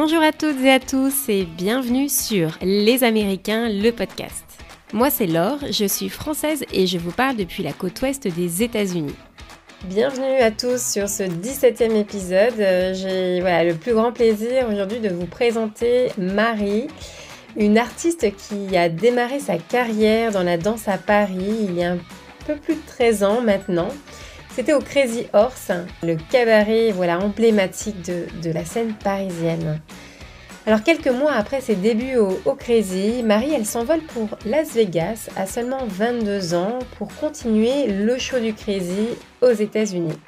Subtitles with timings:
[0.00, 4.44] Bonjour à toutes et à tous et bienvenue sur Les Américains, le podcast.
[4.92, 8.62] Moi c'est Laure, je suis française et je vous parle depuis la côte ouest des
[8.62, 9.16] États-Unis.
[9.86, 12.54] Bienvenue à tous sur ce 17e épisode.
[12.94, 16.86] J'ai voilà, le plus grand plaisir aujourd'hui de vous présenter Marie,
[17.56, 21.94] une artiste qui a démarré sa carrière dans la danse à Paris il y a
[21.94, 21.98] un
[22.46, 23.88] peu plus de 13 ans maintenant.
[24.58, 25.70] C'était au Crazy Horse,
[26.02, 29.80] le cabaret voilà, emblématique de, la scène parisienne.
[30.66, 35.46] Alors quelques mois après ses débuts au, Crazy, Marie elle s'envole pour Las Vegas à
[35.46, 39.06] seulement 22 ans pour continuer le show du Crazy
[39.42, 40.18] aux États-Unis.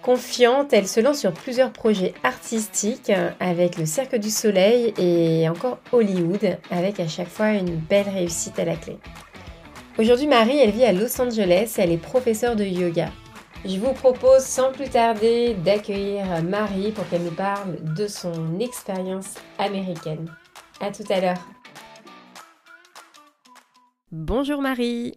[0.00, 5.80] Confiante, elle se lance sur plusieurs projets artistiques avec le Cirque du Soleil et encore
[5.92, 8.96] Hollywood avec à chaque fois une belle réussite à la clé.
[9.98, 13.10] Aujourd'hui Marie elle vit à Los Angeles, elle est professeure de yoga.
[13.66, 19.36] Je vous propose sans plus tarder d'accueillir Marie pour qu'elle nous parle de son expérience
[19.58, 20.30] américaine.
[20.80, 21.48] À tout à l'heure.
[24.12, 25.16] Bonjour Marie.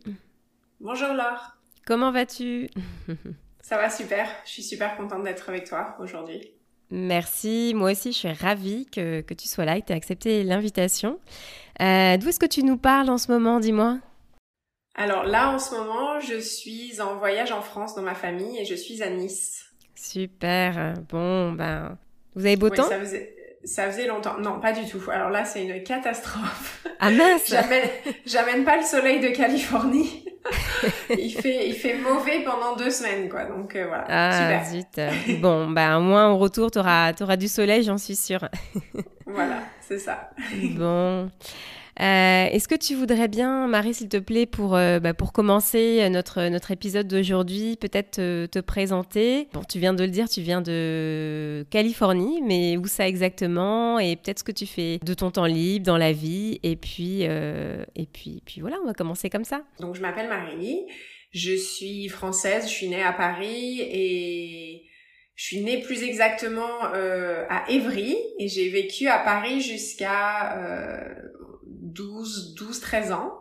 [0.79, 1.57] Bonjour Laure.
[1.85, 2.69] Comment vas-tu?
[3.59, 4.29] Ça va super.
[4.45, 6.41] Je suis super contente d'être avec toi aujourd'hui.
[6.89, 10.43] Merci, moi aussi je suis ravie que, tu sois là et que tu aies accepté
[10.45, 11.19] l'invitation.
[11.81, 13.97] Euh, d'où est-ce que tu nous parles en ce moment, dis-moi?
[14.97, 18.65] Alors là, en ce moment, je suis en voyage en France dans ma famille et
[18.65, 19.65] je suis à Nice.
[19.93, 20.95] Super.
[21.09, 21.97] Bon, ben,
[22.35, 24.39] vous avez beau temps ça faisait, ça faisait longtemps.
[24.39, 25.01] Non, pas du tout.
[25.11, 26.83] Alors là, c'est une catastrophe.
[26.99, 27.53] Ah mince
[28.25, 30.25] J'amène pas le soleil de Californie.
[31.09, 33.45] il fait il fait mauvais pendant deux semaines, quoi.
[33.45, 34.05] Donc euh, voilà.
[34.07, 34.65] Ah, Super.
[34.65, 35.41] zut.
[35.41, 38.47] Bon, ben, au moins, au retour, tu auras, auras du soleil, j'en suis sûre.
[39.25, 40.31] voilà, c'est ça.
[40.75, 41.29] bon.
[41.99, 46.07] Euh, est-ce que tu voudrais bien, Marie, s'il te plaît, pour, euh, bah, pour commencer
[46.09, 49.47] notre, notre épisode d'aujourd'hui, peut-être te, présenter?
[49.53, 53.99] Bon, tu viens de le dire, tu viens de Californie, mais où ça exactement?
[53.99, 56.59] Et peut-être ce que tu fais de ton temps libre, dans la vie?
[56.63, 59.63] Et puis, euh, et puis, puis voilà, on va commencer comme ça.
[59.79, 60.85] Donc, je m'appelle Marie,
[61.31, 64.83] je suis française, je suis née à Paris et...
[65.39, 70.57] Je suis née plus exactement à Évry et j'ai vécu à Paris jusqu'à
[71.97, 73.33] 12, 12, 13 ans.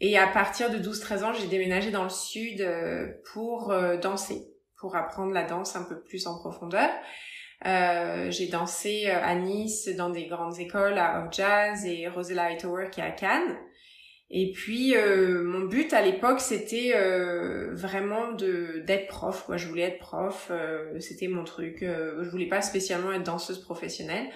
[0.00, 3.96] Et à partir de 12, 13 ans, j'ai déménagé dans le sud euh, pour euh,
[3.96, 4.46] danser,
[4.78, 6.90] pour apprendre la danse un peu plus en profondeur.
[7.66, 12.44] Euh, j'ai dansé euh, à Nice dans des grandes écoles, à Off Jazz et Rosella
[12.44, 13.58] Hightower qui est à Cannes.
[14.30, 16.92] Et puis mon but à l'époque c'était
[17.72, 19.44] vraiment de d'être prof.
[19.46, 19.56] Quoi.
[19.56, 20.52] Je voulais être prof,
[21.00, 21.78] c'était mon truc.
[21.80, 24.28] je voulais pas spécialement être danseuse professionnelle.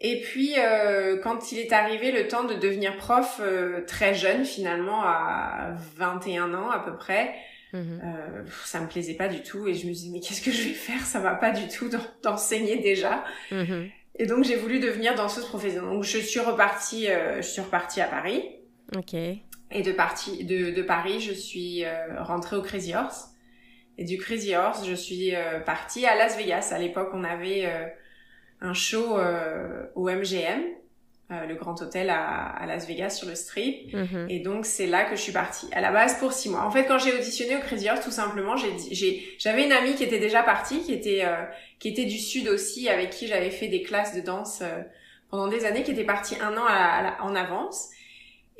[0.00, 4.46] Et puis, euh, quand il est arrivé le temps de devenir prof euh, très jeune,
[4.46, 7.34] finalement, à 21 ans à peu près,
[7.74, 8.00] mhm.
[8.02, 9.68] euh, ça me plaisait pas du tout.
[9.68, 11.04] Et je me dis, mais qu'est-ce que je vais faire?
[11.04, 11.90] Ça va pas du tout
[12.22, 13.24] d'enseigner déjà.
[13.50, 13.90] Mhm.
[14.18, 15.90] Et donc, j'ai voulu devenir danseuse professionnelle.
[15.90, 18.42] Donc, je suis repartie, euh, je suis repartie à Paris.
[18.96, 19.12] Ok.
[19.12, 23.28] Et de, partie, de, de Paris, je suis euh, rentrée au Crazy Horse.
[23.98, 25.34] Et du Crazy Horse, je suis
[25.66, 26.70] partie à Las Vegas.
[26.74, 27.70] À l'époque, on avait
[28.60, 30.62] un show euh, au MGM,
[31.30, 33.92] euh, le grand hôtel à, Las Vegas sur le strip.
[33.94, 34.26] Mhm.
[34.28, 35.68] Et donc c'est là que je suis partie.
[35.72, 36.62] À la base pour six mois.
[36.62, 40.04] En fait, quand j'ai auditionné au Crazy Horse, tout simplement, j'ai, j'avais une amie qui
[40.04, 41.44] était déjà partie, qui était euh,
[41.78, 44.62] qui était du sud aussi, avec qui j'avais fait des classes de danse
[45.30, 46.66] pendant des années, qui était partie un an
[47.20, 47.88] en avance.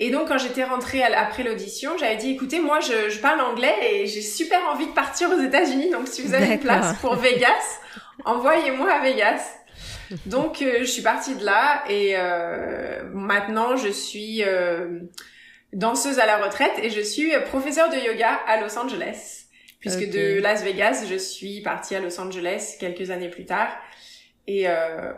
[0.02, 3.74] Et donc, quand j'étais rentrée après l'audition, j'avais dit, écoutez, moi, je, je, parle anglais
[3.82, 5.90] et j'ai super envie de partir aux États-Unis.
[5.90, 7.80] Donc, si vous avez une place pour Vegas,
[8.24, 9.59] envoyez-moi à Vegas.
[10.26, 15.00] Donc euh, je suis partie de là et euh, maintenant je suis euh,
[15.72, 19.36] danseuse à la retraite et je suis professeure de yoga à Los Angeles.
[19.78, 23.70] Puisque de Las Vegas, je suis partie à Los Angeles quelques années plus tard.
[24.46, 24.66] Et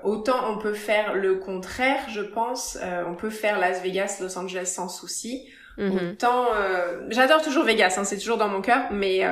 [0.04, 2.78] autant on peut faire le contraire, je pense.
[3.08, 5.48] on peut faire Las Vegas, Los Angeles sans souci.
[5.78, 6.10] Mhm.
[6.12, 6.46] Autant,
[7.08, 9.24] j'adore toujours Vegas, hein, c'est toujours dans mon cœur, mais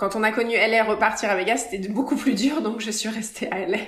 [0.00, 3.08] quand on a connu LA, repartir à Vegas, c'était beaucoup plus dur, donc je suis
[3.08, 3.78] restée à LA.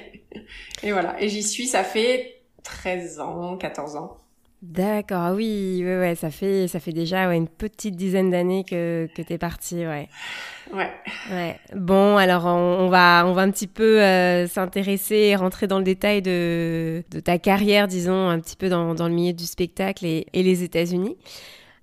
[0.83, 1.21] Et voilà.
[1.21, 4.19] Et j'y suis, ça fait 13 ans, 14 ans.
[4.63, 8.63] D'accord, ah oui, ouais, ouais, ça fait, ça fait déjà ouais, une petite dizaine d'années
[8.63, 10.09] que, que t'es partie, ouais.
[10.73, 10.91] Ouais.
[11.33, 11.59] Ouais.
[11.75, 15.85] Bon, alors on, va, on va un petit peu euh, s'intéresser et rentrer dans le
[15.85, 20.07] détail de, de ta carrière, disons, un petit peu dans, dans le milieu du spectacle
[20.07, 21.17] et, et les États-Unis.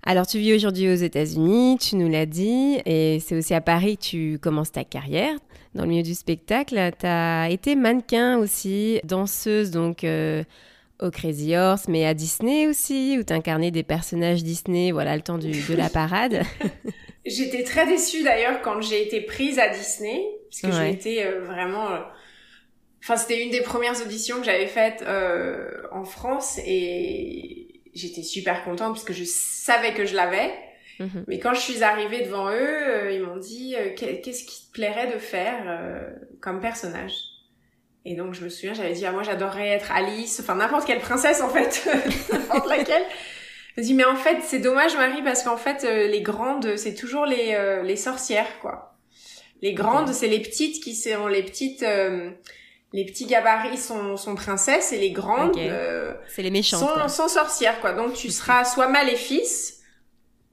[0.02, 3.98] Alors, tu vis aujourd'hui aux États-Unis, tu nous l'as dit, et c'est aussi à Paris
[3.98, 5.34] que tu commences ta carrière
[5.74, 6.74] dans le milieu du spectacle.
[6.98, 10.42] Tu as été mannequin aussi, danseuse donc euh,
[11.00, 15.22] au Crazy Horse, mais à Disney aussi, où tu incarnais des personnages Disney, voilà, le
[15.22, 16.42] temps de la parade.
[17.26, 21.44] J'étais très déçue d'ailleurs quand j'ai été prise à Disney, parce que j'ai été euh,
[21.44, 21.90] vraiment...
[21.90, 21.98] Euh,
[23.02, 25.04] enfin c'était une des premières auditions que j'avais faites
[25.92, 30.52] en France et j'étais super contente parce que je savais que je l'avais.
[30.98, 31.24] Mhm.
[31.28, 35.18] Mais quand je suis arrivée devant eux, ils m'ont dit qu'est-ce qui te plairait de
[35.18, 36.10] faire
[36.40, 37.14] comme personnage?
[38.04, 41.00] Et donc je me souviens, j'avais dit ah moi j'adorerais être Alice, enfin n'importe quelle
[41.00, 41.88] princesse en fait,
[42.32, 43.02] n'importe laquelle.
[43.76, 46.76] Je me dis mais en fait c'est dommage Marie parce qu'en fait euh, les grandes
[46.76, 48.96] c'est toujours les euh, les sorcières quoi.
[49.60, 52.30] Les grandes c'est les petites qui sont les petites euh,
[52.92, 55.58] les petits gabarits sont, sont princesses et les grandes
[56.28, 57.92] c'est les méchantes sont, sont, sorcières quoi.
[57.92, 59.80] Donc tu seras soit maléfice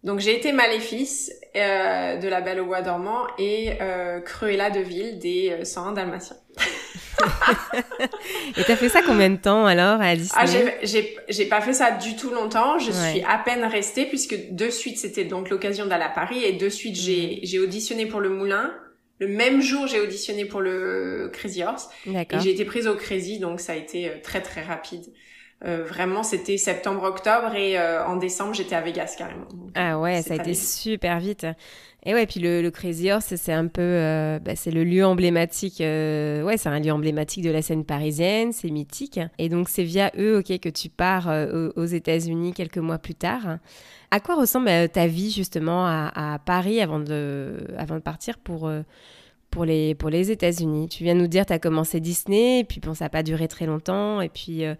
[0.03, 4.79] donc j'ai été maléfice euh, de La Belle au Bois dormant et euh, Cruella de
[4.79, 6.37] Ville des 101 Dalmatiens.
[8.57, 10.45] et t'as fait ça combien de temps alors à Disney Ah
[11.27, 12.77] j'ai pas fait ça du tout longtemps.
[12.77, 16.53] Je suis à peine restée puisque de suite c'était donc l'occasion d'aller à Paris et
[16.53, 17.45] de suite j'ai mm.
[17.45, 18.71] j'ai auditionné pour le Moulin.
[19.19, 23.39] Le même jour j'ai auditionné pour le Crazy Horse et j'ai été prise au Crazy
[23.39, 25.03] donc ça a été euh, très très rapide.
[25.65, 29.47] Euh, vraiment, c'était septembre-octobre et euh, en décembre, j'étais à Vegas carrément.
[29.73, 31.47] ah ouais, ça a été super vite.
[32.05, 35.79] Et ouais, puis le, Crazy Horse, c'est un peu, euh, bah, c'est le lieu emblématique.
[35.79, 39.19] ouais, c'est un lieu emblématique de la scène parisienne, c'est mythique.
[39.37, 41.29] Et donc c'est via eux, ok, que tu pars
[41.75, 43.57] aux États-Unis quelques mois plus tard.
[44.11, 48.69] À quoi ressemble ta vie justement à, à, Paris avant de, avant de partir pour
[49.51, 50.89] pour les, pour les États-Unis.
[50.89, 53.47] Tu viens nous dire, tu as commencé Disney, et puis bon, ça n'a pas duré
[53.47, 54.75] très longtemps, et puis euh,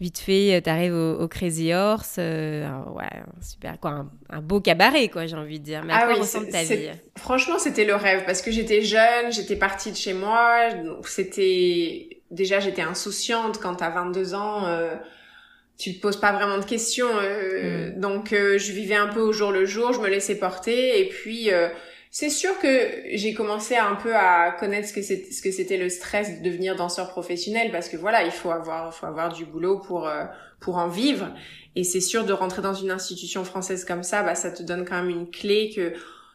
[0.00, 2.16] vite fait, euh, tu arrives au, Crazy Horse.
[2.18, 3.08] Euh, ouais,
[3.40, 5.82] super, quoi, un, beau cabaret, quoi, j'ai envie de dire.
[5.84, 6.90] Mais à ah quoi ressemble ta vie?
[7.16, 10.68] Franchement, c'était le rêve, parce que j'étais jeune, j'étais partie de chez moi,
[11.04, 12.08] c'était.
[12.30, 14.66] Déjà, j'étais insouciante quand tu as 22 ans.
[15.76, 17.98] tu te poses pas vraiment de questions, mm.
[17.98, 21.50] donc je vivais un peu au jour le jour, je me laissais porter, et puis
[22.12, 26.44] c'est sûr que j'ai commencé un peu à connaître ce que c'était le stress de
[26.44, 30.24] devenir danseur professionnel parce que voilà, il faut avoir faut avoir du boulot pour euh,
[30.58, 31.32] pour en vivre.
[31.76, 34.84] Et c'est sûr de rentrer dans une institution française comme ça, bah ça te donne
[34.84, 35.92] quand même une clé que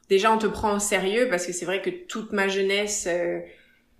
[0.07, 3.39] déjà on te prend au sérieux parce que c'est vrai que toute ma jeunesse euh,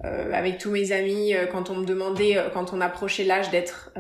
[0.04, 3.50] euh, avec tous mes amis, euh, quand on me demandait, euh, quand on approchait l'âge
[3.50, 3.94] d'être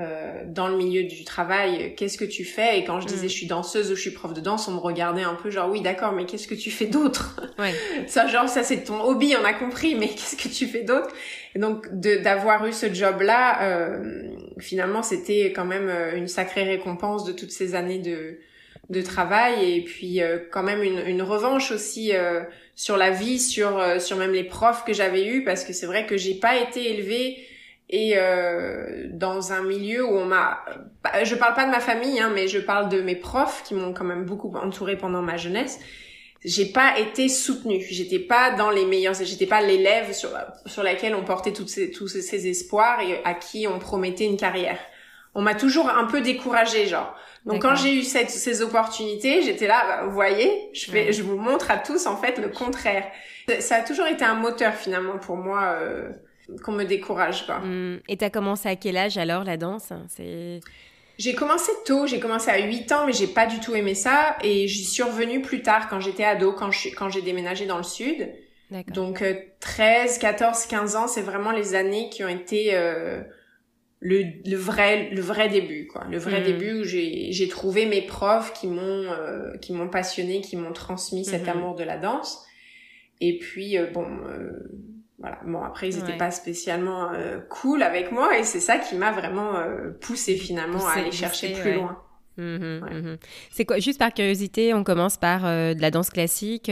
[0.47, 2.79] dans le milieu du travail, qu'est-ce que tu fais?
[2.79, 3.29] Et quand je disais mm.
[3.29, 5.69] je suis danseuse ou je suis prof de danse, on me regardait un peu genre
[5.69, 7.41] oui d'accord, mais qu'est-ce que tu fais d'autre?
[7.57, 7.73] Ouais.
[8.07, 11.07] Ça genre ça c'est ton hobby, on a compris, mais qu'est-ce que tu fais d'autre?
[11.55, 13.97] Et donc d'avoir eu ce job-là,
[14.59, 18.39] finalement c'était quand même une sacrée récompense de toutes ces années de
[18.89, 20.21] de travail et puis
[20.51, 22.11] quand même une, une revanche aussi
[22.75, 25.85] sur la vie, sur euh, sur même les profs que j'avais eus parce que c'est
[25.85, 27.37] vrai que j'ai pas été élevée
[27.89, 30.63] et euh, dans un milieu où on m'a
[31.03, 33.75] bah, je parle pas de ma famille hein, mais je parle de mes profs qui
[33.75, 35.79] m'ont quand même beaucoup entourée pendant ma jeunesse.
[36.43, 37.83] J'ai pas été soutenue.
[37.89, 40.29] J'étais pas dans les meilleurs j'étais pas l'élève sur
[40.65, 44.37] sur laquelle on portait toutes ces, tous ces espoirs et à qui on promettait une
[44.37, 44.79] carrière.
[45.33, 47.15] On m'a toujours un peu découragée genre
[47.45, 51.21] donc quand j'ai eu cette, ces opportunités, j'étais là, bah, vous voyez, je fais, je
[51.21, 53.05] vous montre à tous en fait le contraire.
[53.59, 56.09] Ça a toujours été un moteur finalement pour moi euh,
[56.63, 57.59] qu'on me décourage quoi.
[57.59, 57.99] Mmh.
[58.09, 59.93] Et t'as commencé à quel âge alors la danse?
[60.09, 60.59] C'est
[61.17, 64.35] j'ai commencé tôt, j'ai commencé à 8 ans, mais j'ai pas du tout aimé ça.
[64.43, 67.83] Et j'y suis revenue plus tard, quand j'étais ado, quand quand j'ai déménagé dans le
[67.83, 68.29] sud.
[68.87, 69.23] Donc
[69.59, 73.21] 13, 14, 15 ans, c'est vraiment les années qui ont été euh,
[74.05, 76.05] le, le vrai le vrai début quoi.
[76.09, 76.43] Le vrai hmm.
[76.43, 78.79] début où j'ai j'ai trouvé mes profs qui m'ont
[79.11, 81.57] euh, qui m'ont passionné qui m'ont transmis cet hmm.
[81.57, 82.45] amour de la danse.
[83.19, 84.51] Et puis euh, bon euh,
[85.17, 85.39] voilà.
[85.47, 87.09] Bon après ils étaient pas spécialement
[87.49, 89.53] cool avec moi et c'est ça qui m'a vraiment
[90.01, 91.99] poussé finalement à aller chercher plus loin.
[92.37, 93.15] Mmh,
[93.49, 96.69] c'est quoi juste par curiosité on commence par de la danse classique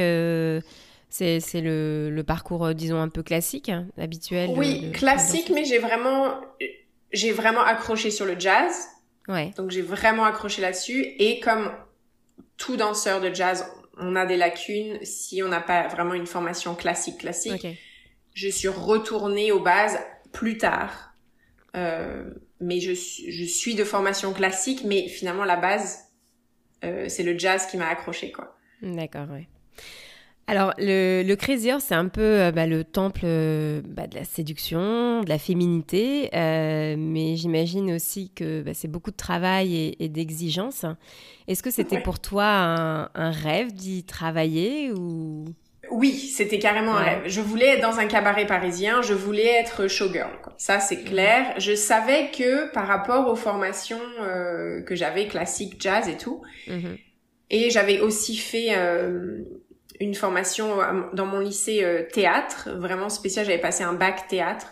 [1.09, 4.49] c'est, c'est le, le parcours, disons, un peu classique, hein, habituel.
[4.57, 6.41] Oui, classique, mais j'ai vraiment
[7.13, 8.87] j'ai vraiment accroché sur le jazz.
[9.27, 9.51] Ouais.
[9.55, 11.05] Donc j'ai vraiment accroché là-dessus.
[11.19, 11.71] Et comme
[12.57, 13.65] tout danseur de jazz,
[13.97, 17.67] on a des lacunes si on n'a pas vraiment une formation classique classique.
[18.33, 19.99] Je suis retournée aux bases
[20.31, 21.13] plus tard.
[21.75, 22.29] Euh,
[22.59, 25.99] mais je, je suis de formation classique, mais finalement la base,
[26.83, 28.57] euh, c'est le jazz qui m'a accroché quoi.
[28.81, 29.47] D'accord, ouais.
[30.47, 34.15] Alors, le, le Crazy Horse, c'est un peu euh, bah, le temple euh, bah, de
[34.15, 39.95] la séduction, de la féminité, euh, mais j'imagine aussi que bah, c'est beaucoup de travail
[39.97, 40.85] et, d'exigence.
[41.47, 45.45] Est-ce que c'était pour toi un, rêve d'y travailler ou?
[45.89, 47.21] Oui, c'était carrément un rêve.
[47.25, 50.31] Je voulais être dans un cabaret parisien, je voulais être showgirl.
[50.57, 51.05] Ça, c'est mmh.
[51.05, 51.53] clair.
[51.57, 53.99] Je savais que par rapport aux formations
[54.85, 56.95] que j'avais, classique, jazz et tout, mmh
[57.49, 58.69] et j'avais aussi fait
[60.03, 63.45] une formation euh, dans mon lycée euh, théâtre, vraiment spécial.
[63.45, 64.67] J'avais passé un bac théâtre.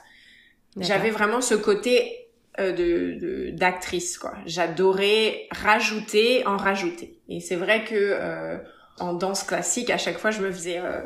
[0.77, 2.21] J'avais vraiment ce côté
[2.59, 4.33] euh, de d'actrice quoi.
[4.45, 7.17] J'adorais rajouter en rajouter.
[7.29, 8.57] Et c'est vrai que euh,
[8.99, 11.01] en danse classique, à chaque fois, je me faisais euh,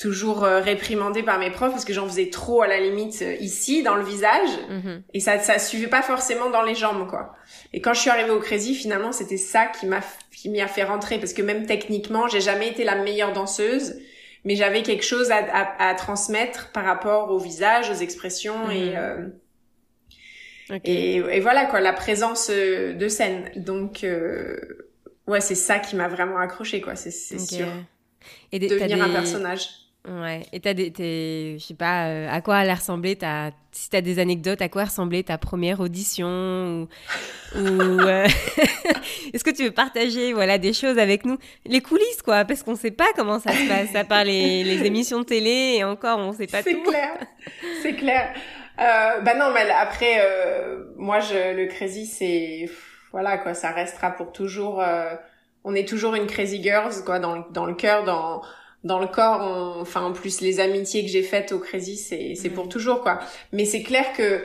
[0.00, 3.34] toujours euh, réprimander par mes profs parce que j'en faisais trop à la limite euh,
[3.34, 5.02] ici dans le visage Mhm.
[5.12, 7.34] et ça ça suivait pas forcément dans les jambes quoi.
[7.74, 10.00] Et quand je suis arrivée au Crazy, finalement, c'était ça qui m'a
[10.32, 13.96] qui m'y a fait rentrer parce que même techniquement, j'ai jamais été la meilleure danseuse,
[14.44, 18.70] mais j'avais quelque chose à, à, à transmettre par rapport au visage, aux expressions Mhm.
[18.72, 19.26] et euh,
[20.70, 20.80] Ok.
[20.84, 23.50] et, et voilà quoi, la présence euh, de scène.
[23.56, 24.56] Donc euh,
[25.26, 27.48] ouais, c'est ça qui m'a vraiment accroché quoi, c'est c'est Ok.
[27.48, 27.66] sûr.
[28.52, 29.68] Et t'as Devenir un personnage.
[30.10, 30.42] Ouais.
[30.52, 33.88] Et t'as des, t'es- je sais pas, euh, à quoi elle a ressemblé ta, si
[33.90, 36.26] t'as des anecdotes, à quoi ressemblait ta première audition
[37.54, 37.60] ou, ou,
[38.00, 38.26] euh,
[39.32, 42.74] est-ce que tu veux partager, voilà, des choses avec nous, les coulisses quoi, parce qu'on
[42.76, 46.18] sait pas comment ça se passe, à part les, les émissions de télé et encore
[46.18, 46.82] on sait pas C'est tout.
[46.82, 47.16] clair,
[47.82, 48.34] c'est clair.
[48.80, 52.66] Euh, bah non, mais après, euh, moi, je, le crazy, c'est
[53.12, 54.80] voilà quoi, ça restera pour toujours.
[54.80, 55.14] euh,
[55.64, 58.40] on est toujours une crazy girls quoi, dans le- dans le cœur, dans
[58.84, 59.40] dans le corps.
[59.42, 63.00] on- Enfin, en plus, les amitiés que j'ai faites au crazy, c'est c'est pour toujours
[63.02, 63.20] quoi.
[63.52, 64.42] Mais c'est clair que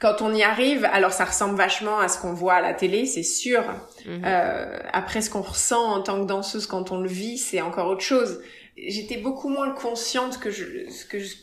[0.00, 3.06] quand on y arrive, alors ça ressemble vachement à ce qu'on voit à la télé,
[3.06, 3.62] c'est sûr.
[4.06, 4.22] Mhm.
[4.24, 7.86] Euh, après, ce qu'on ressent en tant que danseuse quand on le vit, c'est encore
[7.88, 8.40] autre chose.
[8.76, 10.64] J'étais beaucoup moins consciente que je,
[11.08, 11.34] que je,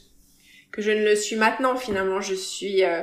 [0.71, 1.75] que je ne le suis maintenant.
[1.77, 3.01] Finalement, je suis, euh,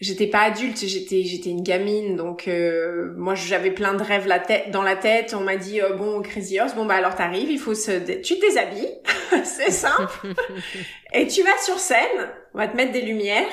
[0.00, 2.16] j'étais pas adulte, j'étais, j'étais une gamine.
[2.16, 5.34] Donc, euh, moi, j'avais plein de rêves la tête, dans la tête.
[5.34, 8.36] On m'a dit, euh, bon, Crazy Horse, bon, bah, alors t'arrives, il faut se, tu
[8.36, 8.92] te déshabilles.
[9.44, 10.34] c'est simple.
[11.12, 13.48] Et tu vas sur scène, on va te mettre des lumières,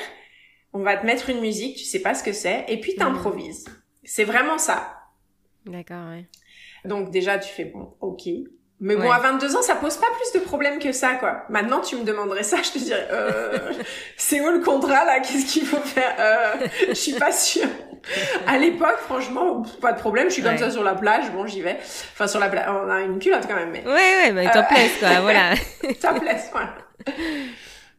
[0.72, 3.64] on va te mettre une musique, tu sais pas ce que c'est, et puis t'improvises.
[4.04, 5.00] C'est vraiment ça.
[5.64, 6.26] D'accord, ouais.
[6.84, 8.28] Donc déjà, tu fais bon, ok.
[8.78, 9.10] Mais bon, Ouais.
[9.14, 11.44] à 22 ans, ça pose pas plus de problèmes que ça, quoi.
[11.48, 13.58] Maintenant, tu me demanderais ça, je te dirais, euh,
[14.18, 15.20] c'est où le contrat, là?
[15.20, 16.14] Qu'est-ce qu'il faut faire?
[16.18, 17.68] Euh, Je suis pas sûre.
[18.46, 20.28] À l'époque, franchement, pas de problème.
[20.28, 20.58] Je suis comme Ouais.
[20.58, 21.78] ça sur la plage, bon, j'y vais.
[22.12, 23.92] Enfin, sur la plage, on a une culotte quand même, mais Ouais,
[24.26, 24.62] ouais, mais t'en Euh,
[25.00, 25.54] quoi, voilà.
[26.00, 26.74] ça plaise, voilà.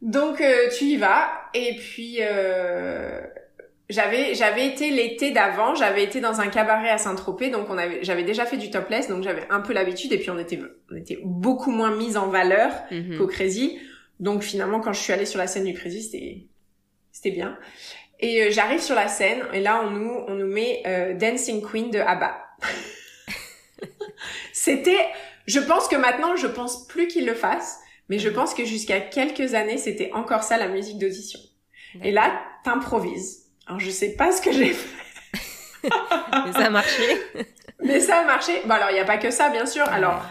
[0.02, 3.20] Donc euh, tu y vas et puis euh,
[3.90, 8.04] j'avais j'avais été l'été d'avant, j'avais été dans un cabaret à Saint-Tropez, donc on avait
[8.04, 10.60] j'avais déjà fait du topless, donc j'avais un peu l'habitude et puis on était
[10.92, 13.18] on était beaucoup moins mise en valeur Mhm.
[13.18, 13.80] qu'au Crazy.
[14.20, 16.38] Donc finalement quand je suis allée sur la scène du Crazy, c'était
[17.12, 17.58] c'était bien.
[18.20, 21.62] Et euh, j'arrive sur la scène et là on nous on nous met euh, Dancing
[21.62, 22.44] Queen de ABBA.
[24.54, 25.06] c'était
[25.46, 27.80] je pense que maintenant je pense plus qu'ils le fassent,
[28.10, 31.40] mais je pense que jusqu'à quelques années c'était encore ça la musique d'audition.
[32.04, 33.46] Et là t'improvises.
[33.68, 34.90] Alors je sais pas ce que j'ai fait,
[36.46, 37.22] Mais ça a marché.
[37.84, 38.62] mais ça a marché.
[38.66, 39.88] Bon alors il y a pas que ça bien sûr.
[39.90, 40.26] Alors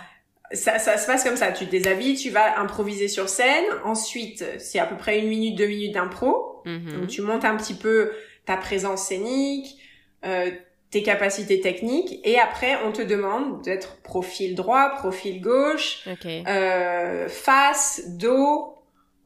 [0.53, 1.53] ça, ça se passe comme ça.
[1.53, 3.65] Tu te déshabilles, tu vas improviser sur scène.
[3.85, 6.63] Ensuite, c'est à peu près une minute, deux minutes d'impro.
[6.65, 7.01] Mhm.
[7.01, 8.13] Donc tu montes un petit peu
[8.45, 9.79] ta présence scénique,
[10.25, 10.51] euh,
[10.91, 18.03] tes capacités techniques, et après on te demande d'être profil droit, profil gauche, euh, face,
[18.07, 18.76] dos.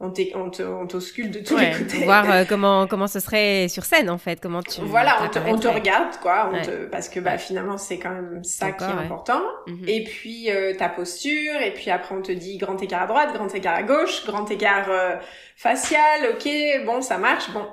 [0.03, 2.05] On t'é- on te- on t'auscule de tous Ouais, les côtés.
[2.05, 4.81] voir euh, comment comment ce serait sur scène en fait, comment tu.
[4.81, 6.63] Voilà, on te, on te regarde quoi, on Ouais.
[6.63, 8.93] te- parce que bah finalement c'est quand même ça qui est ouais.
[8.95, 9.43] important.
[9.67, 9.85] Mhm.
[9.87, 13.35] Et puis euh, ta posture, et puis après on te dit grand écart à droite,
[13.35, 15.17] grand écart à gauche, grand écart euh,
[15.57, 16.49] facial, ok,
[16.87, 17.67] bon ça marche, bon.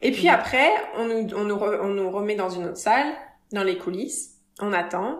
[0.00, 0.34] Et puis Mhm.
[0.34, 3.06] après on nous, on, nous re- on nous remet dans une autre salle,
[3.52, 5.18] dans les coulisses, on attend.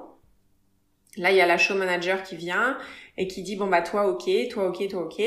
[1.17, 2.79] Là il y a la show manager qui vient
[3.19, 5.21] et qui dit bon bah toi ok, toi ok, toi ok.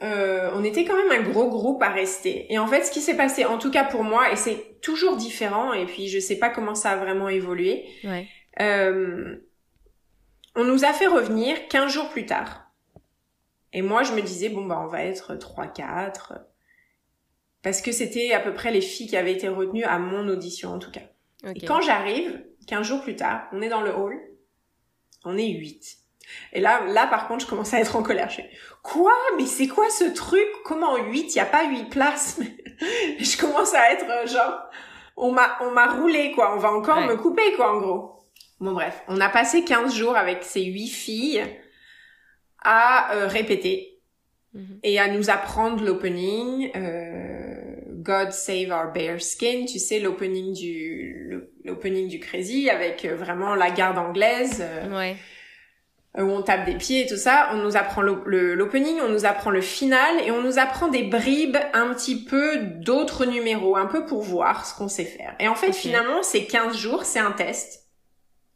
[0.00, 2.52] Euh, on était quand même un gros groupe à rester.
[2.52, 5.16] Et en fait, ce qui s'est passé, en tout cas pour moi, et c'est toujours
[5.16, 8.26] différent, et puis je sais pas comment ça a vraiment évolué, Ouais.
[8.60, 9.36] euh,
[10.56, 12.70] on nous a fait revenir 15 jours plus tard.
[13.72, 16.34] Et moi, je me disais, bon, bah, on va être 3-4.
[17.62, 20.70] Parce que c'était à peu près les filles qui avaient été retenues à mon audition,
[20.70, 21.00] en tout cas.
[21.54, 24.20] Et quand j'arrive, 15 jours plus tard, on est dans le hall.
[25.24, 25.96] On est 8.
[26.52, 28.28] Et là, là, par contre, je commence à être en colère.
[28.30, 28.50] Je fais,
[28.82, 29.12] quoi?
[29.36, 30.46] Mais c'est quoi ce truc?
[30.64, 31.34] Comment 8?
[31.34, 32.40] Il y a pas 8 places?
[33.18, 34.58] Je commence à être euh, genre,
[35.16, 36.54] on m'a, on m'a roulé, quoi.
[36.54, 37.06] On va encore Ouais.
[37.06, 38.24] me couper, quoi, en gros.
[38.60, 39.02] Bon, bref.
[39.08, 41.42] On a passé 15 jours avec ces 8 filles
[42.64, 43.88] à euh, répéter
[44.54, 44.80] Mhm.
[44.82, 51.40] et à nous apprendre l'opening euh, God Save Our Bare Skin, tu sais l'opening du
[51.64, 55.16] l'opening du Crazy avec euh, vraiment la garde anglaise euh, Ouais.
[56.18, 57.50] Où on tape des pieds et tout ça.
[57.52, 61.56] On nous apprend l'opening, on nous apprend le final et on nous apprend des bribes
[61.72, 65.34] un petit peu d'autres numéros, un peu pour voir ce qu'on sait faire.
[65.40, 67.88] Et en fait, finalement, c'est 15 jours, c'est un test.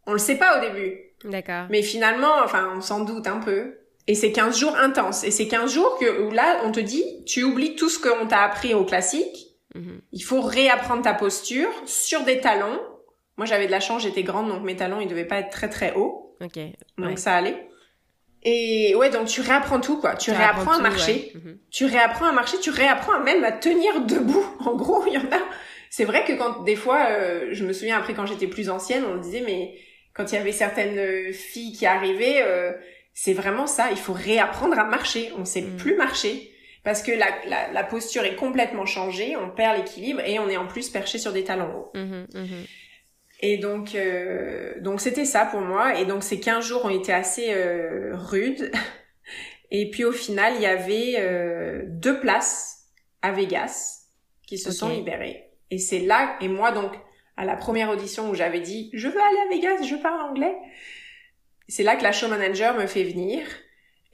[0.06, 1.66] On le sait pas au début, D'accord.
[1.70, 3.78] mais finalement, enfin, on s'en doute un peu.
[4.08, 5.24] Et c'est 15 jours intenses.
[5.24, 8.26] Et c'est 15 jours que, où là, on te dit, tu oublies tout ce qu'on
[8.26, 9.48] t'a appris au classique.
[9.74, 10.00] Mhm.
[10.12, 12.80] Il faut réapprendre ta posture sur des talons.
[13.36, 15.68] Moi, j'avais de la chance, j'étais grande, donc mes talons, ils devaient pas être très
[15.68, 16.25] très hauts.
[16.40, 16.58] Ok.
[16.98, 17.68] Donc ça allait.
[18.48, 20.14] Et ouais, donc tu réapprends tout, quoi.
[20.14, 21.32] Tu, réapprends, à marcher.
[21.34, 21.58] Mhm.
[21.70, 24.46] Tu réapprends à marcher, tu réapprends même à tenir debout.
[24.64, 25.42] En gros, il y en a.
[25.90, 29.04] C'est vrai que quand, des fois, euh, je me souviens après quand j'étais plus ancienne,
[29.04, 29.74] on me disait, mais
[30.14, 32.72] quand il y avait certaines euh, filles qui arrivaient, euh,
[33.14, 33.88] c'est vraiment ça.
[33.90, 35.32] Il faut réapprendre à marcher.
[35.36, 35.76] On sait mm.
[35.76, 36.52] plus marcher
[36.84, 39.36] parce que la, la, la, posture est complètement changée.
[39.36, 41.90] On perd l'équilibre et on est en plus perché sur des talons hauts.
[41.94, 42.66] Mm-hmm.
[43.40, 45.98] Et donc, euh, donc c'était ça pour moi.
[45.98, 48.70] Et donc ces 15 jours ont été assez euh, rudes.
[49.70, 52.84] Et puis au final, il y avait euh, deux places
[53.22, 54.04] à Vegas
[54.46, 55.50] qui se sont libérées.
[55.72, 56.92] Et c'est là, et moi donc,
[57.36, 60.54] à la première audition où j'avais dit je veux aller à Vegas, je parle anglais.
[61.66, 63.44] C'est là que la show manager me fait venir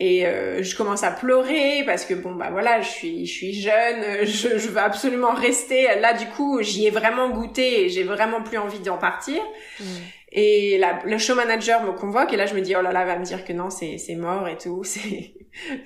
[0.05, 3.55] et euh, je commence à pleurer parce que bon bah voilà je suis je suis
[3.55, 8.03] jeune, je, je veux absolument rester là du coup j'y ai vraiment goûté et j'ai
[8.03, 9.41] vraiment plus envie d'en partir.
[9.79, 9.85] Mm.
[10.33, 13.05] Et la, le show manager me convoque et là je me dis oh là là
[13.05, 15.35] va me dire que non c'est c'est mort et tout c'est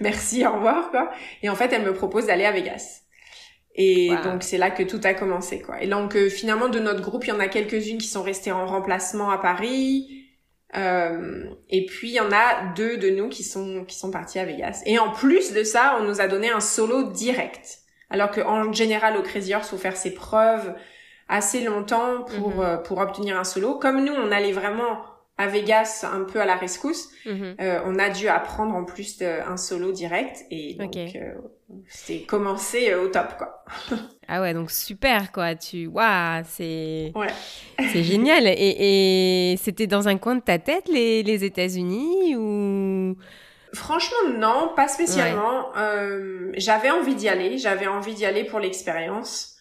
[0.00, 1.10] merci au revoir quoi.
[1.42, 3.02] Et en fait elle me propose d'aller à Vegas.
[3.74, 5.82] Et donc c'est là que tout a commencé quoi.
[5.82, 8.50] Et donc euh, finalement de notre groupe, il y en a quelques-unes qui sont restées
[8.50, 10.25] en remplacement à Paris.
[10.74, 14.38] Euh, et puis il y en a deux de nous qui sont qui sont partis
[14.38, 14.82] à Vegas.
[14.84, 17.78] Et en plus de ça, on nous a donné un solo direct.
[18.10, 20.74] Alors qu'en général au Crazy Horse, faut faire ses preuves
[21.28, 22.60] assez longtemps pour mhm.
[22.60, 23.78] euh, pour obtenir un solo.
[23.78, 25.04] Comme nous, on allait vraiment
[25.38, 27.10] à Vegas un peu à la rescousse.
[27.26, 27.56] Mhm.
[27.60, 31.34] Euh, on a dû apprendre en plus un solo direct et donc euh,
[31.88, 33.64] c'est commencé euh, au top quoi.
[34.28, 37.26] ah ouais donc super quoi tu waouh c'est ouais.
[37.92, 43.16] c'est génial et, et c'était dans un coin de ta tête les, les États-Unis ou?
[43.74, 45.76] Franchement non pas spécialement.
[45.76, 49.56] Euh, j'avais envie d'y aller j'avais envie d'y aller pour l'expérience.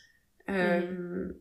[0.47, 1.33] Mhm.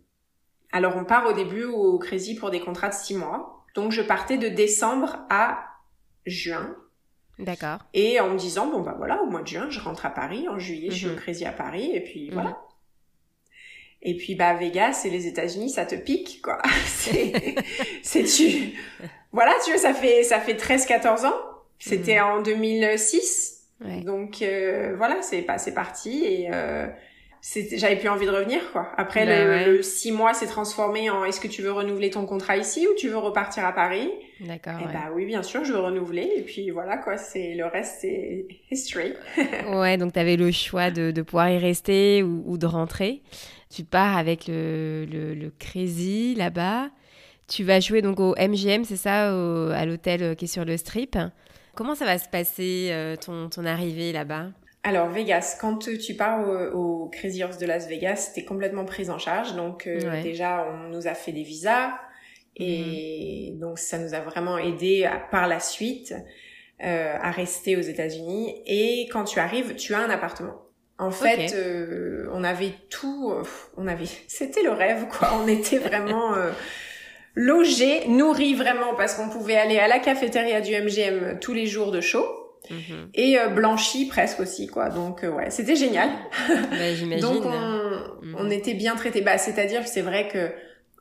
[0.72, 3.64] Alors on part au début au Crazy pour des contrats de six mois.
[3.74, 5.64] Donc je partais de décembre à
[6.26, 6.74] juin.
[7.38, 7.78] D'accord.
[7.94, 10.48] Et en me disant, bon bah voilà, au mois de juin, je rentre à Paris,
[10.48, 11.16] en juillet, je suis au.
[11.16, 12.50] Crazy à Paris, et puis voilà.
[12.50, 12.56] Mhm.
[14.06, 16.60] Et puis bah Vegas et les États-Unis, ça te pique quoi.
[18.02, 18.74] c'est tu
[19.32, 21.34] voilà, tu vois, ça fait ça fait 13 14 ans.
[21.78, 22.26] C'était mhm.
[22.26, 23.54] en 2006.
[24.04, 26.86] Donc euh, voilà, c'est pas c'est parti et euh,
[27.76, 28.90] j'avais plus envie de revenir quoi.
[28.96, 32.56] Après bah le, six mois s'est transformé en est-ce que tu veux renouveler ton contrat
[32.56, 34.10] ici ou tu veux repartir à Paris?
[34.40, 34.80] D'accord.
[34.80, 37.98] Et bah oui bien sûr je veux renouveler et puis voilà quoi c'est le reste
[38.00, 39.12] c'est history.
[39.68, 43.22] ouais donc tu avais le choix de, de, pouvoir y rester ou, de rentrer.
[43.68, 46.88] Tu pars avec le, le, le Crazy là-bas.
[47.46, 50.78] Tu vas jouer donc au MGM c'est ça à l'hôtel euh, qui est sur le
[50.78, 51.18] strip.
[51.74, 54.46] Comment ça va se passer euh, ton, ton arrivée là-bas?
[54.84, 59.18] Alors Vegas, quand tu pars au, Crazy Horse de Las Vegas, t'es complètement prise en
[59.18, 59.56] charge.
[59.56, 61.90] Donc euh, déjà, on nous a fait des visas
[62.56, 63.58] et mhm.
[63.58, 66.14] donc ça nous a vraiment aidé par la suite
[66.82, 68.62] euh, à rester aux États-Unis.
[68.66, 70.60] Et quand tu arrives, tu as un appartement.
[70.98, 73.32] En fait, euh, on avait tout,
[73.76, 75.30] on avait, c'était le rêve quoi.
[75.42, 76.50] On était vraiment euh,
[77.34, 81.92] logés, nourris vraiment parce qu'on pouvait aller à la cafétéria du MGM tous les jours
[81.92, 82.24] de show.
[82.70, 83.10] Mhm.
[83.14, 86.08] et euh, blanchi presque aussi quoi donc euh, ouais c'était génial
[86.48, 88.36] bah, j'imagine donc on, mhm.
[88.38, 90.50] on, était bien traités bah c'est à dire que c'est vrai que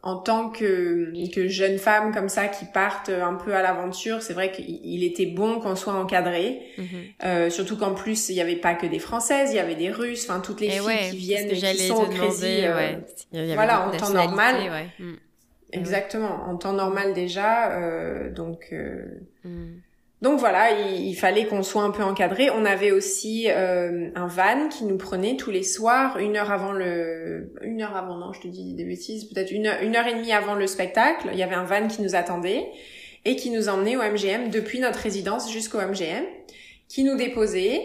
[0.03, 4.33] en tant que, que jeune femme comme ça qui partent un peu à l'aventure, c'est
[4.33, 6.61] vrai qu'il était bon qu'on soit encadré.
[6.77, 6.87] Mhm.
[7.23, 9.89] euh, surtout qu'en plus il y avait pas que des Françaises, il y avait des
[9.89, 12.97] Russes, enfin toutes les filles qui viennent, qui sont au Crazy, euh,
[13.53, 14.55] voilà en temps normal.
[14.69, 14.87] Ouais.
[14.99, 15.13] Mm.
[15.71, 18.73] Exactement, en temps normal déjà, euh, donc.
[19.45, 19.77] Mm.
[20.23, 22.49] Donc voilà, il, fallait qu'on soit un peu encadré.
[22.49, 26.71] On avait aussi euh, un van qui nous prenait tous les soirs, une heure avant
[26.71, 30.07] le, une heure avant, non, je te dis des bêtises, peut-être une heure, une heure
[30.07, 31.27] et demie avant le spectacle.
[31.33, 32.71] Il y avait un van qui nous attendait
[33.25, 36.23] et qui nous emmenait au MGM depuis notre résidence jusqu'au MGM,
[36.87, 37.81] qui nous déposait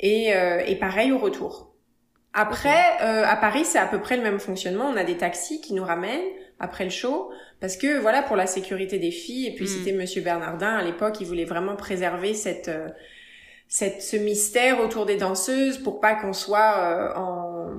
[0.00, 1.72] et, euh, et pareil au retour.
[2.34, 4.84] Après, euh, à Paris, c'est à peu près le même fonctionnement.
[4.84, 6.28] On a des taxis qui nous ramènent
[6.60, 9.68] après le show parce que voilà pour la sécurité des filles et puis mm.
[9.68, 12.88] c'était monsieur Bernardin à l'époque il voulait vraiment préserver cette euh,
[13.68, 17.70] cette ce mystère autour des danseuses pour pas qu'on soit euh, en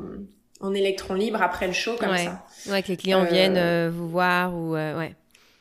[0.61, 2.45] en électron libre après le show comme ça.
[2.67, 5.15] Ouais que les clients viennent euh, vous voir ou ouais.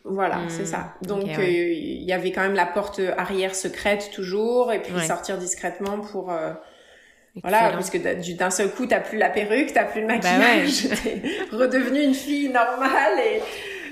[0.05, 0.51] Voilà, mm.
[0.51, 0.95] c'est ça.
[1.03, 6.01] Donc il y avait quand même la porte arrière secrète toujours, et puis sortir discrètement
[6.01, 6.33] pour
[7.43, 7.99] voilà, parce que
[8.35, 12.03] d'un seul coup, t'as plus la perruque, t'as plus le bah maquillage, bah t'es redevenue
[12.03, 13.41] une fille normale et,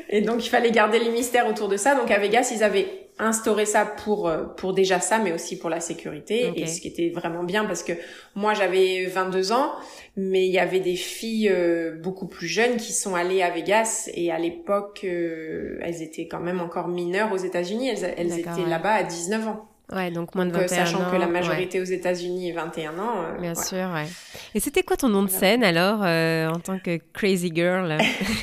[0.09, 1.95] et donc il fallait garder les mystères autour de ça.
[1.95, 5.71] Donc à Vegas, ils avaient instauré ça pour euh, pour déjà ça mais aussi pour
[5.71, 6.53] la sécurité.
[6.57, 7.93] Et ce qui était vraiment bien parce que
[8.35, 9.73] moi j'avais 22 ans
[10.17, 14.11] mais il y avait des filles euh, beaucoup plus jeunes qui sont allées à Vegas.
[14.15, 17.89] Et à l'époque euh, elles étaient quand même encore mineures aux États-Unis.
[17.89, 21.29] Elles, elles étaient là-bas à 19 ans Ouais, donc moins de 21 sachant que la
[21.29, 23.39] majorité aux États-Unis est 21 ans.
[23.41, 24.07] Bien sûr, ouais.
[24.55, 27.97] Et c'était quoi ton nom de scène alors en tant que crazy girl?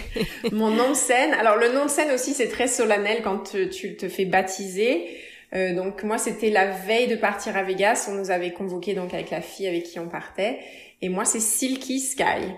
[0.52, 3.98] Mon nom de scène, alors le nom de scène aussi c'est très solennel quand tu
[3.98, 5.06] te fais baptiser.
[5.56, 9.14] Euh, donc moi c'était la veille de partir à Vegas, on nous avait convoqué donc
[9.14, 10.60] avec la fille avec qui on partait
[11.02, 12.56] et moi c'est Silky Sky.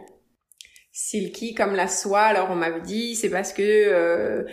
[0.97, 2.21] Silky comme la soie.
[2.21, 4.43] Alors on m'avait dit c'est parce que euh,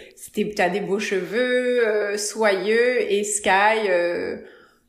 [0.56, 4.38] t'as des beaux cheveux, euh, soyeux et Sky euh,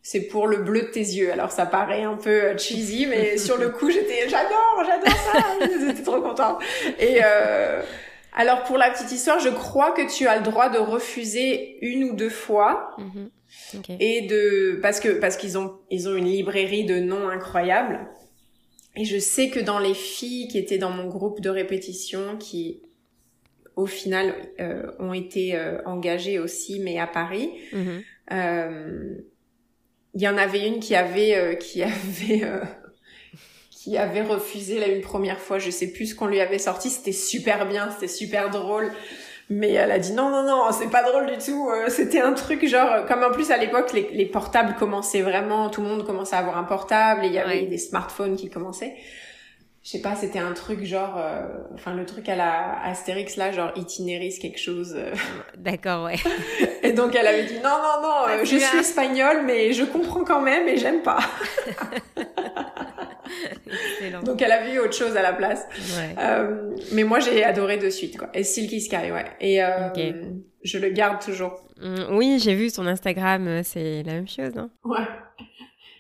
[0.02, 1.32] c'est pour le bleu de tes yeux.
[1.32, 6.02] Alors ça paraît un peu cheesy, mais sur le coup j'étais j'adore, j'adore ça, j'étais
[6.02, 6.60] trop contente.
[7.00, 7.20] Et
[8.36, 12.06] alors pour la petite histoire, je crois que tu as le droit de refuser une
[12.06, 12.98] ou deux fois.
[12.98, 13.98] Mm-hmm.
[14.00, 18.00] Et de parce que parce qu'ils ont ils ont une librairie de noms incroyables.
[18.95, 22.82] Et je sais que dans les filles qui étaient dans mon groupe de répétition, qui
[23.75, 28.03] au final euh, ont été euh, engagées aussi, mais à Paris, mhm.
[28.32, 29.15] euh,
[30.13, 32.43] il y en avait une qui avait euh, qui avait
[33.71, 35.58] qui avait refusé là une première fois.
[35.58, 36.89] Je sais plus ce qu'on lui avait sorti.
[36.89, 38.91] C'était super bien, c'était super drôle.
[39.56, 41.70] Mais elle a dit non, non, non, c'est pas drôle du tout.
[41.70, 45.70] Euh, c'était un truc genre, comme en plus à l'époque, les, les, portables commençaient vraiment,
[45.70, 48.50] tout le monde commençait à avoir un portable et il y avait des smartphones qui
[48.50, 48.96] commençaient.
[49.84, 51.41] Je sais pas, c'était un truc genre, euh,
[51.74, 54.96] enfin le truc à la Astérix là, genre itinéris quelque chose.
[54.98, 55.13] Euh.
[55.58, 56.15] D'accord, ouais.
[56.84, 60.41] et donc elle avait dit non, non, non, je suis espagnole, mais je comprends quand
[60.41, 61.19] même et j'aime pas.
[64.26, 65.65] Donc elle a vu autre chose à la place.
[66.17, 68.30] Euh, mais moi j'ai adoré de suite quoi.
[68.34, 69.26] Et Silky Sky ouais.
[69.39, 69.89] Et euh,
[70.63, 71.63] je le garde toujours.
[71.82, 75.06] Mm, oui j'ai vu son Instagram, euh, c'est la même chose non Ouais.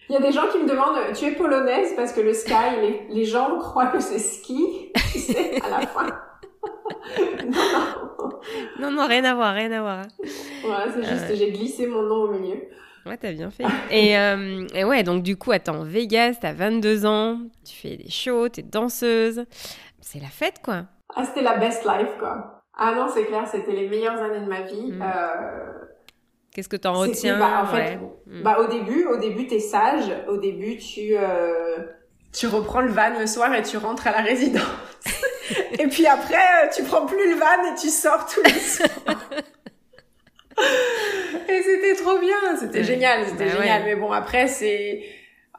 [0.09, 2.53] Il y a des gens qui me demandent, tu es polonaise parce que le sky,
[2.81, 6.07] les, les gens croient que c'est ski, tu sais, à la fin.
[7.45, 8.31] non,
[8.79, 8.91] non.
[8.91, 10.03] non, rien à voir, rien à voir.
[10.19, 12.61] Ouais, c'est juste, j'ai glissé mon nom au milieu.
[13.05, 13.65] Ouais, t'as bien fait.
[13.91, 18.09] et, euh, et, ouais, donc du coup, attends, Vegas, t'as 22 ans, tu fais des
[18.09, 19.45] shows, t'es danseuse.
[19.99, 20.83] C'est la fête, quoi.
[21.15, 22.61] Ah, c'était la best life, quoi.
[22.75, 24.91] Ah non, c'est clair, c'était les meilleures années de ma vie.
[24.91, 25.01] Mm.
[25.01, 25.72] Euh...
[26.53, 28.43] Qu'est-ce que t'en retiens bah, en fait, mm.
[28.43, 30.05] bah, au début, au début, t'es sage.
[30.27, 31.79] Au début, tu, euh...
[32.31, 34.61] tu reprends le van le soir et tu rentres à la résidence.
[35.79, 39.29] et puis après, tu prends plus le van et tu sors tous les soirs.
[41.49, 43.83] Et c'était trop bien, c'était génial, c'était bah génial.
[43.85, 45.03] Mais bon, après, c'est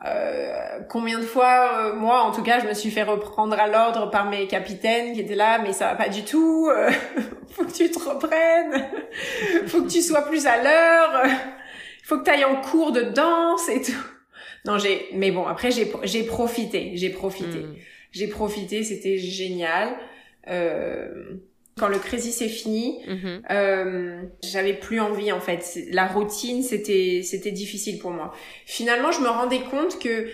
[0.04, 3.66] euh, combien de fois, euh, moi en tout cas, je me suis fait reprendre à
[3.66, 6.68] l'ordre par mes capitaines qui étaient là, mais ça va pas du tout.
[6.68, 6.90] Euh,
[7.50, 8.90] faut que tu te reprennes,
[9.66, 11.24] faut que tu sois plus à l'heure,
[12.04, 14.06] faut que tu ailles en cours de danse et tout.
[14.66, 17.76] Non, j'ai, mais bon, après j'ai j'ai profité, j'ai profité, hmm.
[18.12, 19.96] j'ai profité, c'était génial.
[20.48, 21.36] Euh,
[21.78, 23.42] quand le crazy c'est fini, mhm.
[23.50, 25.78] euh, j'avais plus envie en fait.
[25.90, 28.32] La routine, c'était c'était difficile pour moi.
[28.66, 30.28] Finalement, je me rendais compte que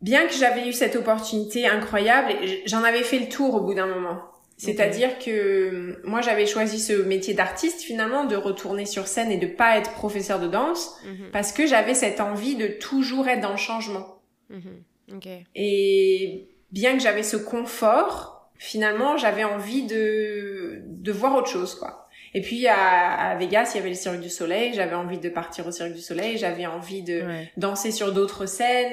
[0.00, 2.32] bien que j'avais eu cette opportunité incroyable,
[2.64, 4.22] j'en avais fait le tour au bout d'un moment.
[4.58, 9.36] C'est-à-dire que euh, moi j'avais choisi ce métier d'artiste finalement de retourner sur scène et
[9.36, 11.30] de pas être professeur de danse mhm.
[11.30, 14.18] parce que j'avais cette envie de toujours être dans le changement.
[14.48, 14.82] Mhm.
[15.54, 22.08] Et bien que j'avais ce confort, finalement, j'avais envie de, de voir autre chose, quoi.
[22.34, 24.72] Et puis à, à Vegas, il y avait le Cirque du Soleil.
[24.74, 26.36] J'avais envie de partir au Cirque du Soleil.
[26.36, 27.22] J'avais envie de
[27.56, 28.92] danser sur d'autres scènes.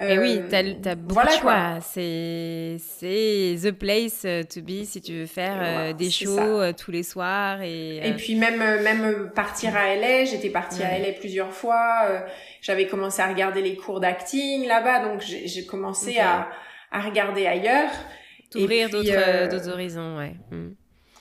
[0.00, 0.48] Et oui, euh,
[0.82, 1.78] t'as as beaucoup voilà de choix.
[1.82, 6.90] C'est c'est the place to be si tu veux faire euh, des shows euh, tous
[6.90, 7.98] les soirs et.
[7.98, 12.08] Et puis même même partir à LA, j'étais partie à LA plusieurs fois.
[12.62, 16.48] J'avais commencé à regarder les cours d'acting là-bas, donc j'ai commencé à
[16.90, 17.90] à regarder ailleurs.
[18.54, 20.34] Ouvrir euh, d'autres horizons, ouais.
[20.50, 20.70] Hmm.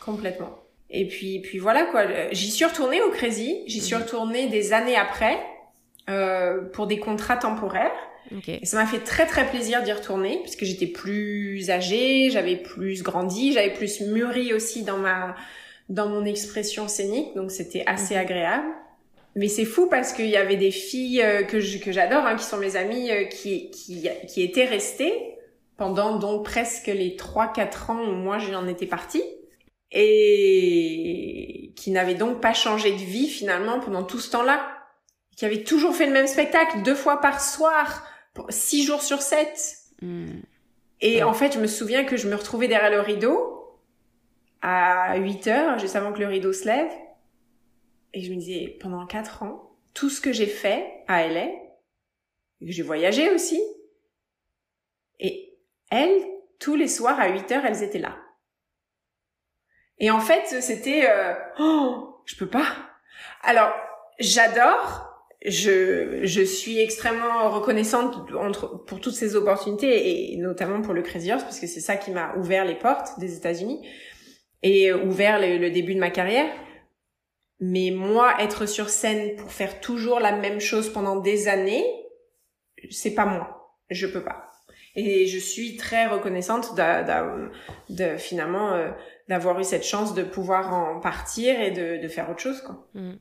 [0.03, 0.57] Complètement.
[0.89, 2.03] Et puis, puis voilà quoi.
[2.31, 3.63] J'y suis retournée au Crazy.
[3.67, 4.01] J'y suis hmm.
[4.01, 5.37] retournée des années après
[6.09, 7.91] euh, pour des contrats temporaires.
[8.47, 13.03] Et ça m'a fait très très plaisir d'y retourner puisque j'étais plus âgée, j'avais plus
[13.03, 15.35] grandi, j'avais plus mûri aussi dans ma
[15.89, 18.67] dans mon expression scénique, donc c'était assez agréable.
[19.35, 22.45] Mais c'est fou parce qu'il y avait des filles euh, que que j'adore, hein, qui
[22.45, 25.13] sont mes amies, euh, qui qui qui étaient restées
[25.81, 29.23] pendant donc presque les 3-4 ans où moi j'en étais partie
[29.89, 34.63] et qui n'avait donc pas changé de vie finalement pendant tout ce temps-là,
[35.35, 38.07] qui avait toujours fait le même spectacle deux fois par soir,
[38.49, 39.79] six jours sur sept.
[40.03, 40.41] Hmm.
[40.99, 43.79] Et en fait, je me souviens que je me retrouvais derrière le rideau
[44.61, 46.91] à 8 heures, juste avant que le rideau se lève.
[48.13, 51.47] Et je me disais, pendant quatre ans, tout ce que j'ai fait à LA,
[52.61, 53.59] j'ai voyagé aussi,
[55.19, 55.50] et
[55.91, 56.21] elles,
[56.59, 58.17] tous les soirs à 8 heures, elles étaient là.
[59.99, 62.65] Et en fait, c'était, euh, oh, je peux pas.
[63.43, 63.71] Alors,
[64.19, 65.11] j'adore,
[65.45, 71.31] je, je suis extrêmement reconnaissante entre, pour toutes ces opportunités et notamment pour le Crazy
[71.31, 73.87] Horse parce que c'est ça qui m'a ouvert les portes des États-Unis
[74.63, 76.49] et ouvert le, début de ma carrière.
[77.59, 81.85] Mais moi, être sur scène pour faire toujours la même chose pendant des années,
[82.89, 83.77] c'est pas moi.
[83.89, 84.50] Je peux pas.
[84.95, 88.91] Et je suis très reconnaissante de, finalement euh,
[89.29, 92.87] d'avoir eu cette chance de pouvoir en partir et de, de faire autre chose quoi.
[92.93, 93.13] Mm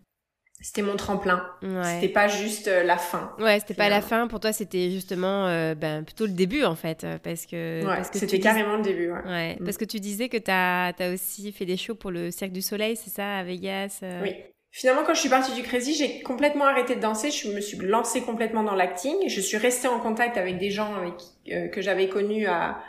[0.60, 1.42] c'était mon tremplin.
[1.62, 3.34] C'était pas juste euh, la fin.
[3.38, 4.28] Ouais, c'était pas la fin.
[4.28, 7.06] Pour toi, c'était justement euh, ben, plutôt le début, en fait.
[7.22, 7.84] Parce que.
[7.86, 9.24] Ouais, c'était carrément le début, ouais.
[9.24, 9.64] ouais mm.
[9.64, 12.52] Parce que tu disais que tu as, as, aussi fait des shows pour le Cirque
[12.52, 14.34] du Soleil, c'est ça, à Vegas Oui.
[14.72, 17.30] Finalement, quand je suis partie du Crazy, j'ai complètement arrêté de danser.
[17.30, 19.16] Je me suis lancée complètement dans l'acting.
[19.26, 22.80] Je suis restée en contact avec des gens avec, que j'avais connus à,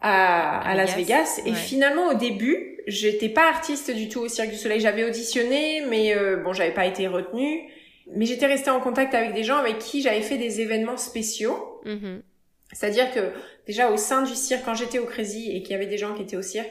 [0.00, 1.40] à, à, Las Vegas.
[1.46, 4.80] Et finalement, au début, j'étais pas artiste du tout au Cirque du Soleil.
[4.80, 7.70] J'avais auditionné, mais euh, bon, j'avais pas été retenue.
[8.12, 11.80] Mais j'étais restée en contact avec des gens avec qui j'avais fait des événements spéciaux.
[11.84, 12.20] Mm-hmm.
[12.72, 13.30] C'est-à-dire que
[13.66, 16.14] déjà au sein du cirque, quand j'étais au Crazy et qu'il y avait des gens
[16.14, 16.70] qui étaient au cirque,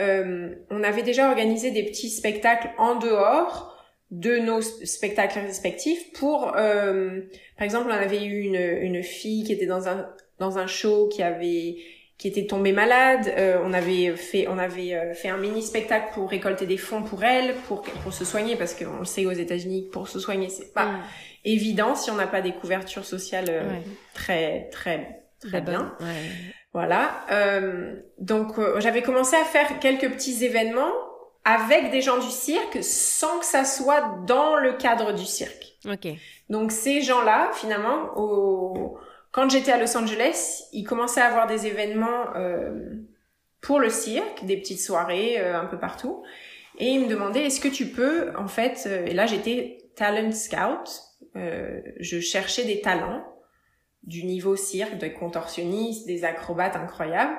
[0.00, 3.74] euh, on avait déjà organisé des petits spectacles en dehors
[4.10, 7.20] de nos spectacles respectifs pour, euh,
[7.56, 10.08] par exemple, on avait eu une, une fille qui était dans un
[10.38, 11.76] dans un show qui avait
[12.18, 13.32] qui était tombée malade.
[13.38, 17.02] Euh, on avait fait, on avait euh, fait un mini spectacle pour récolter des fonds
[17.02, 20.48] pour elle, pour pour se soigner, parce qu'on le sait aux États-Unis, pour se soigner,
[20.48, 21.02] c'est pas mm.
[21.44, 23.78] évident si on n'a pas des couvertures sociales euh,
[24.14, 25.96] très très très bien.
[26.78, 27.26] Voilà.
[28.18, 30.92] donc j'avais commencé à faire quelques petits événements
[31.44, 35.76] avec des gens du cirque, sans que ça soit dans le cadre du cirque.
[35.86, 36.08] Ok.
[36.50, 38.98] Donc ces gens-là, finalement, au
[39.30, 42.90] quand j'étais à Los Angeles, ils commençaient à avoir des événements euh,
[43.60, 46.22] pour le cirque, des petites soirées euh, un peu partout.
[46.78, 50.32] Et ils me demandaient, est-ce que tu peux, en fait, euh, et là j'étais talent
[50.32, 51.02] scout,
[51.36, 53.24] euh, je cherchais des talents
[54.08, 57.36] du niveau cirque, des contorsionnistes, des acrobates incroyables.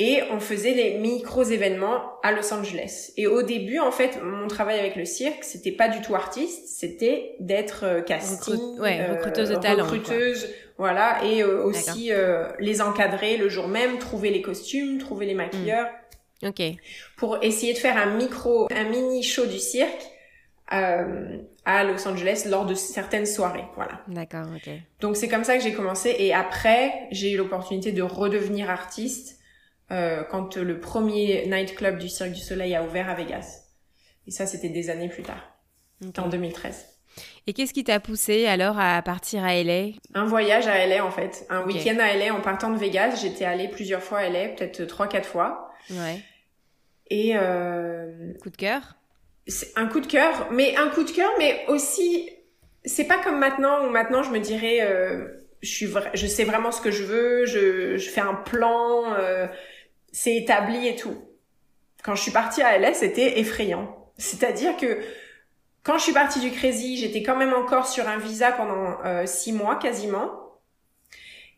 [0.00, 3.12] Et on faisait les micros événements à Los Angeles.
[3.16, 6.68] Et au début, en fait, mon travail avec le cirque, c'était pas du tout artiste,
[6.68, 13.36] c'était d'être casting, ouais, recruteuse de talent, recruteuse, voilà, et euh, aussi euh, les encadrer
[13.36, 15.88] le jour même, trouver les costumes, trouver les maquilleurs.
[16.44, 16.62] Ok.
[17.16, 20.06] Pour essayer de faire un micro, un mini show du cirque
[20.72, 24.00] euh, à Los Angeles lors de certaines soirées, voilà.
[24.08, 24.72] D'accord, ok.
[25.00, 29.38] Donc c'est comme ça que j'ai commencé, et après j'ai eu l'opportunité de redevenir artiste
[29.90, 33.66] euh, quand le premier nightclub du Cirque du Soleil a ouvert à Vegas.
[34.26, 35.58] Et ça c'était des années plus tard,
[36.16, 36.86] en 2013.
[37.46, 41.10] Et qu'est-ce qui t'a poussé alors à partir à LA Un voyage à LA en
[41.10, 41.46] fait.
[41.50, 43.16] Un week-end à LA en partant de Vegas.
[43.20, 45.70] J'étais allée plusieurs fois à LA, peut-être trois, quatre fois.
[45.90, 46.22] Ouais.
[47.10, 48.32] Et euh...
[48.40, 48.98] coup de cœur?
[49.48, 52.30] C'est un coup de cœur, mais un coup de cœur, mais aussi
[52.84, 55.26] c'est pas comme maintenant où maintenant je me dirais euh,
[55.62, 59.46] je suis je sais vraiment ce que je veux, je, je fais un plan, euh,
[60.12, 61.16] c'est établi et tout.
[62.04, 64.12] Quand je suis partie à LA, c'était effrayant.
[64.18, 64.98] C'est-à-dire que
[65.82, 69.26] quand je suis partie du Crazy, j'étais quand même encore sur un visa pendant euh,
[69.26, 70.47] six mois quasiment.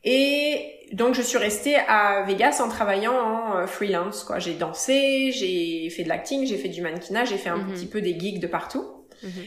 [0.05, 4.25] Et donc je suis restée à Vegas en travaillant en euh, freelance.
[4.25, 4.39] quoi.
[4.39, 7.73] J'ai dansé, j'ai fait de l'acting, j'ai fait du mannequinage, j'ai fait un mhm.
[7.73, 8.87] petit peu des gigs de partout.
[9.23, 9.45] Mhm.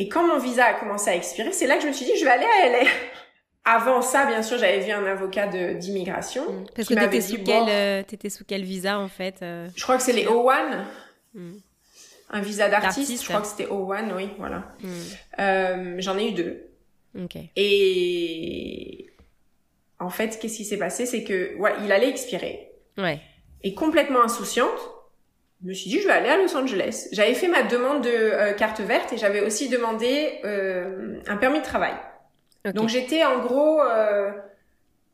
[0.00, 2.12] Et quand mon visa a commencé à expirer, c'est là que je me suis dit
[2.18, 2.88] je vais aller à LA.
[3.64, 6.50] Avant ça, bien sûr, j'avais vu un avocat d'immigration.
[6.50, 6.66] Mhm.
[6.74, 10.12] Parce que t'étais sous, quel, euh, sous quel visa en fait Je crois que c'est
[10.12, 10.84] les O1
[12.30, 13.22] un visa d'artiste.
[13.22, 14.74] Je crois que c'était O1, oui, voilà.
[15.38, 16.64] Euh, J'en ai eu deux.
[17.18, 17.50] Okay.
[17.56, 19.07] Et
[20.00, 22.70] en fait, qu'est-ce qui s'est passé, c'est que ouais, il allait expirer.
[22.96, 23.20] Ouais.
[23.62, 24.78] Et complètement insouciante,
[25.62, 27.08] je me suis dit je vais aller à Los Angeles.
[27.12, 31.58] J'avais fait ma demande de euh, carte verte et j'avais aussi demandé euh, un permis
[31.58, 31.94] de travail.
[32.74, 34.30] Donc j'étais en gros euh,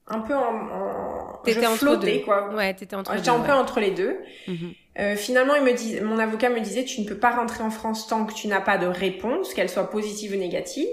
[0.07, 2.19] un peu en, en je entre deux.
[2.25, 2.53] quoi.
[2.55, 3.15] Ouais, t'étais entre.
[3.15, 4.19] J'étais un peu entre les deux.
[4.49, 4.73] Mhm.
[4.99, 7.71] Euh, finalement, il me dit, mon avocat me disait, tu ne peux pas rentrer en
[7.71, 10.87] France tant que tu n'as pas de réponse, qu'elle soit positive ou négative.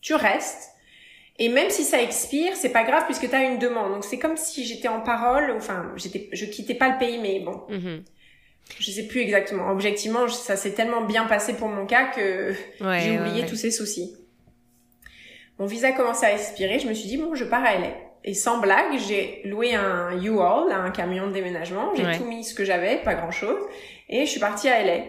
[0.00, 0.70] Tu restes.
[1.40, 3.92] Et même si ça expire, c'est pas grave puisque tu as une demande.
[3.92, 7.40] Donc c'est comme si j'étais en parole, enfin, j'étais, je quittais pas le pays, mais
[7.40, 7.62] bon.
[7.68, 8.02] Mm
[8.80, 9.70] Je sais plus exactement.
[9.70, 14.16] Objectivement, ça s'est tellement bien passé pour mon cas que j'ai oublié tous ces soucis.
[15.58, 16.78] Mon visa commençait à expirer.
[16.78, 17.90] Je me suis dit, bon, je pars à LA.
[18.24, 21.94] Et sans blague, j'ai loué un U-Haul, un camion de déménagement.
[21.94, 23.60] J'ai tout mis ce que j'avais, pas grand chose.
[24.08, 25.04] Et je suis partie à LA.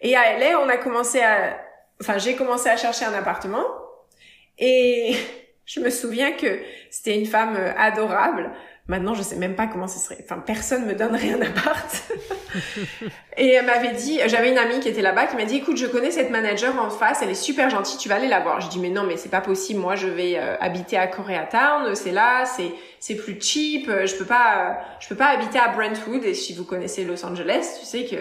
[0.00, 1.58] Et à LA, on a commencé à,
[2.00, 3.64] enfin, j'ai commencé à chercher un appartement.
[4.58, 5.14] Et
[5.66, 8.50] je me souviens que c'était une femme euh, adorable.
[8.86, 10.18] Maintenant, je sais même pas comment ce serait.
[10.22, 12.02] Enfin, personne me donnerait un appart.
[13.38, 15.86] et elle m'avait dit, j'avais une amie qui était là-bas qui m'a dit, écoute, je
[15.86, 18.60] connais cette manager en face, elle est super gentille, tu vas aller la voir.
[18.60, 19.80] Je dis, mais non, mais c'est pas possible.
[19.80, 23.88] Moi, je vais euh, habiter à Koreatown, c'est là, c'est c'est plus cheap.
[23.88, 26.22] Euh, je peux pas, je peux pas habiter à Brentwood.
[26.24, 28.16] Et si vous connaissez Los Angeles, tu sais que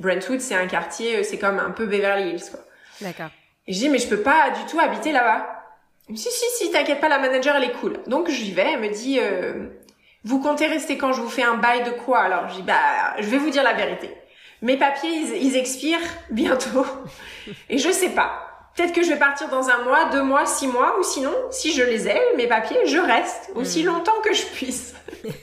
[0.00, 2.60] Brentwood, c'est un quartier, c'est comme un peu Beverly Hills, quoi.
[3.02, 3.30] D'accord.
[3.66, 5.55] Et je dis, mais je peux pas du tout habiter là-bas.
[6.14, 8.00] Si, si, si, t'inquiète pas, la manager, elle est cool.
[8.06, 9.68] Donc, j'y vais, elle me dit, euh,
[10.22, 12.20] vous comptez rester quand je vous fais un bail de quoi?
[12.20, 14.10] Alors, je dis, bah, je vais vous dire la vérité.
[14.62, 15.98] Mes papiers, ils, expirent
[16.30, 16.86] bientôt.
[17.68, 18.42] Et je sais pas.
[18.74, 21.72] Peut-être que je vais partir dans un mois, deux mois, six mois, ou sinon, si
[21.72, 23.86] je les ai, mes papiers, je reste aussi hmm.
[23.86, 24.94] longtemps que je puisse.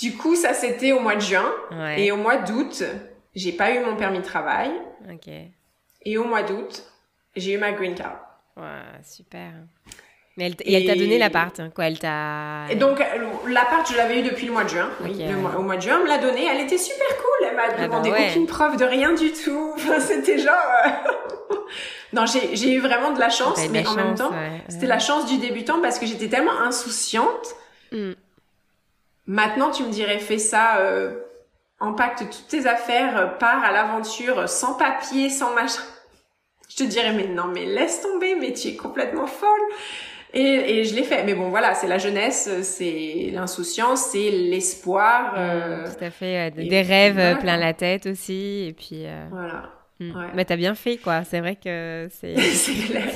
[0.00, 1.50] du coup, ça c'était au mois de juin.
[1.96, 2.84] Et au mois d'août,
[3.34, 4.70] j'ai pas eu mon permis de travail.
[6.04, 6.84] Et au mois d'août,
[7.34, 8.27] j'ai eu ma green card.
[8.58, 9.52] Ouais, super.
[10.36, 11.86] Mais elle, et elle t'a donné l'appart, hein, quoi.
[11.86, 12.66] Elle t'a.
[12.70, 13.02] Et donc
[13.48, 14.88] l'appart, je l'avais eu depuis le mois de juin.
[15.00, 15.20] Oui,
[15.56, 16.46] au mois de juin, elle me l'a donné.
[16.46, 17.48] Elle était super cool.
[17.48, 19.72] Elle m'a ah bah demandé aucune preuve de rien du tout.
[19.74, 20.54] Enfin, c'était genre.
[20.86, 21.56] Euh,
[22.12, 24.30] non, j'ai eu vraiment de la chance, mais en même temps,
[24.68, 27.54] c'était la chance du débutant parce que j'étais tellement insouciante.
[27.90, 28.12] Mm.
[29.26, 30.78] Maintenant, tu me dirais, fais ça.
[30.78, 31.14] Euh,
[31.80, 35.82] empacte toutes tes affaires, euh, pars à l'aventure sans papier, sans machin
[36.68, 39.60] je te dirais mais non mais laisse tomber, mais tu es complètement folle.
[40.34, 40.40] Et,
[40.80, 41.24] et je l'ai fait.
[41.24, 45.34] Mais bon, voilà, c'est la jeunesse, c'est l'insouciance, c'est l'espoir.
[45.36, 46.50] Euh, tout à fait.
[46.50, 48.66] des rêves plein la tête aussi.
[48.68, 49.06] Et puis.
[49.06, 49.26] Euh...
[49.30, 49.72] Voilà.
[50.00, 50.30] Ouais.
[50.34, 51.24] Mais t'as bien fait, quoi.
[51.24, 52.38] C'est vrai que c'est.
[52.40, 53.08] c'est clair.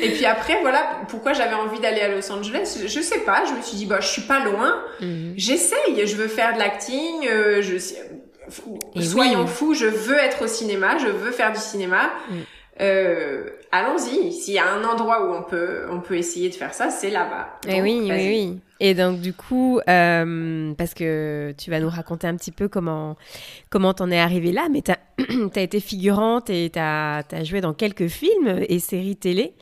[0.00, 2.80] et puis après, voilà, pourquoi j'avais envie d'aller à Los Angeles.
[2.86, 3.44] Je sais pas.
[3.46, 4.82] Je me suis dit, bah, je suis pas loin.
[5.00, 5.32] Hmm.
[5.36, 6.06] J'essaye.
[6.06, 7.26] Je veux faire de l'acting.
[7.28, 7.76] Euh, je.
[9.00, 9.74] Soyons fous.
[9.74, 10.98] Je veux être au cinéma.
[10.98, 12.10] Je veux faire du cinéma.
[12.82, 14.32] Euh, allons-y.
[14.32, 17.10] S'il y a un endroit où on peut, on peut essayer de faire ça, c'est
[17.10, 17.58] là-bas.
[17.68, 18.60] Et eh oui, oui, oui.
[18.80, 23.16] Et donc du coup, euh, parce que tu vas nous raconter un petit peu comment
[23.70, 24.96] comment t'en es arrivé là, mais t'as
[25.56, 29.54] as été figurante et t'as as joué dans quelques films et séries télé.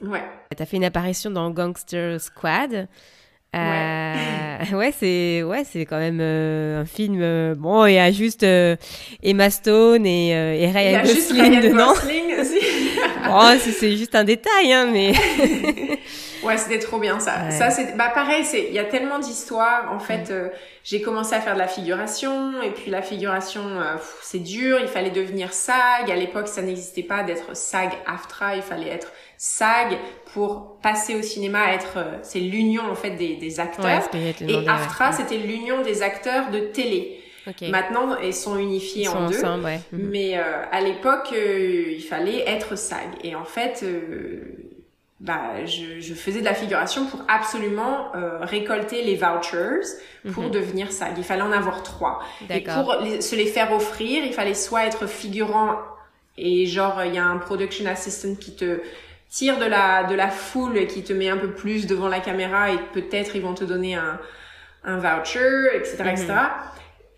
[0.00, 0.22] Ouais.
[0.56, 2.88] T'as fait une apparition dans Gangster Squad.
[3.54, 4.14] Euh,
[4.72, 7.18] ouais, c'est ouais, c'est quand même euh, un film.
[7.20, 8.44] Euh, bon, il y a juste
[9.22, 11.94] Emma Stone et, et Ryan Gosling dedans.
[13.30, 15.12] oh, c'est juste un détail, hein, mais.
[16.42, 17.50] ouais, c'était trop bien ça.
[17.50, 18.44] Ça, c'est bah pareil.
[18.44, 19.92] C'est il y a tellement d'histoires.
[19.92, 20.32] En fait,
[20.82, 23.62] j'ai commencé à faire de la figuration et puis la figuration,
[24.22, 24.78] c'est dur.
[24.80, 26.10] Il fallait devenir SAG.
[26.10, 28.56] À l'époque, ça n'existait pas d'être SAG AFTRA.
[28.56, 29.98] Il fallait être SAG
[30.34, 34.02] pour passer au cinéma, être euh, c'est l'union en fait des, des acteurs.
[34.12, 37.20] et AFTRA, c'était l'union des acteurs de télé.
[37.70, 39.40] Maintenant, ils sont unifiés en deux.
[39.42, 39.80] Mhm.
[39.92, 40.42] Mais euh,
[40.72, 43.10] à l'époque, euh, il fallait être SAG.
[43.22, 43.84] Et en fait,
[45.20, 49.86] bah, je, je, faisais de la figuration pour absolument récolter les vouchers
[50.32, 50.50] pour mhm.
[50.50, 51.12] devenir SAG.
[51.16, 52.20] Il fallait en avoir trois.
[52.50, 55.76] Et pour se les faire offrir, il fallait soit être figurant
[56.36, 58.80] et genre il y a un production assistant qui te
[59.34, 62.70] tire de la, de la foule qui te met un peu plus devant la caméra
[62.70, 64.20] et peut-être ils vont te donner un,
[64.84, 66.26] un voucher, etc., etc.
[66.26, 66.36] Mhm.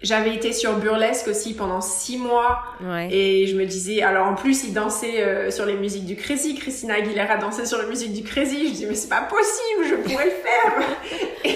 [0.02, 2.62] J'avais été sur Burlesque aussi pendant six mois
[3.10, 6.54] et je me disais, alors en plus ils dansaient euh, sur les musiques du Crazy,
[6.54, 9.94] Christina Aguilera dansait sur les musiques du Crazy, je dis mais c'est pas possible, je
[9.96, 10.88] pourrais le faire.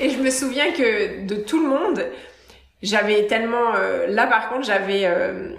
[0.00, 2.04] et, je me souviens que de tout le monde,
[2.82, 5.54] j'avais tellement, euh, là par contre j'avais euh,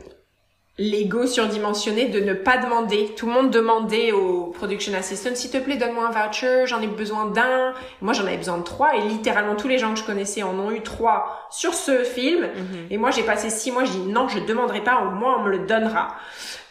[0.79, 3.13] l'ego surdimensionné de ne pas demander.
[3.15, 6.87] Tout le monde demandait au production assistant, s'il te plaît, donne-moi un voucher, j'en ai
[6.87, 7.73] besoin d'un.
[8.01, 10.57] Moi, j'en avais besoin de trois et littéralement tous les gens que je connaissais en
[10.57, 12.41] ont eu trois sur ce film.
[12.41, 12.87] Mhm.
[12.89, 15.43] Et moi, j'ai passé six mois, je dis non, je demanderai pas, au moins on
[15.43, 16.15] me le donnera.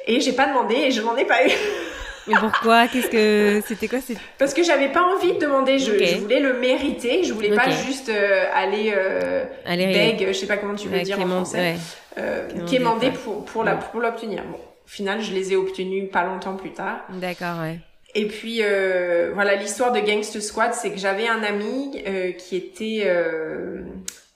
[0.07, 1.51] Et j'ai pas demandé et je n'en ai pas eu.
[2.27, 2.89] Mais pourquoi?
[2.89, 3.99] Qu'est-ce que c'était quoi
[4.39, 5.79] Parce que j'avais pas envie de demander.
[5.79, 7.25] Je, voulais le mériter.
[7.25, 11.21] Je voulais pas juste euh, aller euh, beg, je sais pas comment tu veux dire
[11.21, 11.77] en français,
[12.19, 14.43] euh, quémander pour pour la pour l'obtenir.
[14.45, 17.01] Bon, au final, je les ai obtenus pas longtemps plus tard.
[17.11, 17.79] D'accord, ouais.
[18.15, 22.57] Et puis euh, voilà, l'histoire de Gangster Squad, c'est que j'avais un ami euh, qui
[22.57, 23.83] était euh,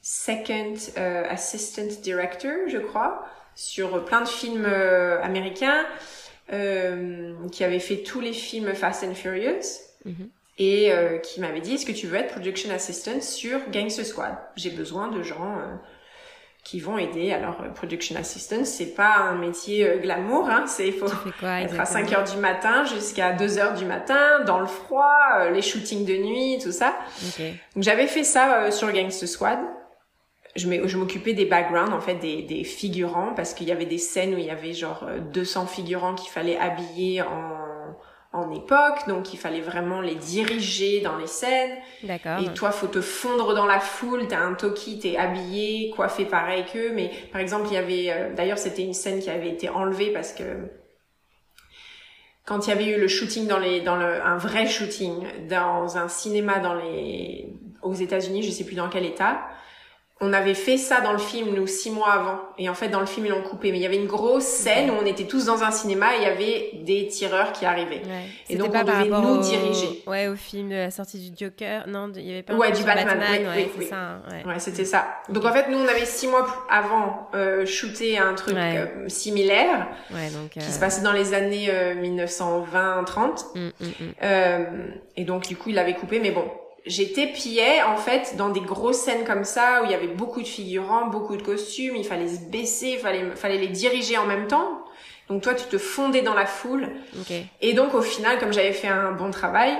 [0.00, 4.66] second euh, assistant director, je crois, sur plein de films
[5.22, 5.84] américains
[6.52, 9.80] euh, qui avait fait tous les films Fast and Furious.
[10.04, 10.28] Mhm.
[10.58, 14.36] Et euh, qui m'avait dit, est-ce que tu veux être production assistant sur Gangster Squad?
[14.56, 15.74] J'ai besoin de gens euh,
[16.64, 17.32] qui vont aider.
[17.32, 20.64] Alors, production assistant, c'est pas un métier glamour, hein.
[20.66, 24.60] C'est, il faut être à 5 heures du matin jusqu'à 2 heures du matin, dans
[24.60, 26.96] le froid, les shootings de nuit, tout ça.
[27.74, 29.58] Donc, j'avais fait ça sur Gangster Squad.
[30.56, 34.34] Je m'occupais des backgrounds, en fait, des, des figurants, parce qu'il y avait des scènes
[34.34, 37.66] où il y avait genre 200 figurants qu'il fallait habiller en
[38.36, 41.76] en époque, donc il fallait vraiment les diriger dans les scènes.
[42.02, 42.38] D'accord.
[42.40, 44.28] Et toi, faut te fondre dans la foule.
[44.28, 46.92] T'as un toki, t'es habillé, coiffé pareil qu'eux.
[46.92, 50.12] Mais par exemple, il y avait, euh, d'ailleurs, c'était une scène qui avait été enlevée
[50.12, 50.70] parce que
[52.44, 55.96] quand il y avait eu le shooting dans les, dans le, un vrai shooting dans
[55.96, 57.48] un cinéma dans les,
[57.82, 59.40] aux États-Unis, je sais plus dans quel état,
[60.20, 62.40] on avait fait ça dans le film, nous, six mois avant.
[62.56, 63.70] Et en fait, dans le film, ils l'ont coupé.
[63.70, 66.18] Mais il y avait une grosse scène où on était tous dans un cinéma et
[66.20, 68.00] il y avait des tireurs qui arrivaient.
[68.48, 70.02] Et donc, on devait nous diriger.
[70.06, 71.86] Ouais, au film de la sortie du Joker.
[71.86, 73.18] Non, il y avait pas Ouais, du Batman.
[73.20, 74.22] ouais, ça.
[74.46, 75.06] Ouais, c'était ça.
[75.28, 79.86] Donc, en fait, nous, on avait six mois avant euh, shooté un truc euh, similaire.
[80.32, 81.68] donc, Qui se euh, passait dans les années
[82.02, 83.44] 1920-30.
[83.56, 83.86] Euh, mm, mm,
[84.22, 84.94] mm.
[85.16, 86.20] et donc, du coup, il l'avait coupé.
[86.20, 86.50] Mais bon,
[86.86, 90.40] j'étais pillet en fait dans des grosses scènes comme ça où il y avait beaucoup
[90.40, 94.26] de figurants, beaucoup de costumes, il fallait se baisser, il fallait, fallait les diriger en
[94.26, 94.84] même temps.
[95.28, 96.88] Donc toi, tu te fondais dans la foule.
[97.60, 99.72] Et donc au final, comme j'avais fait un bon travail,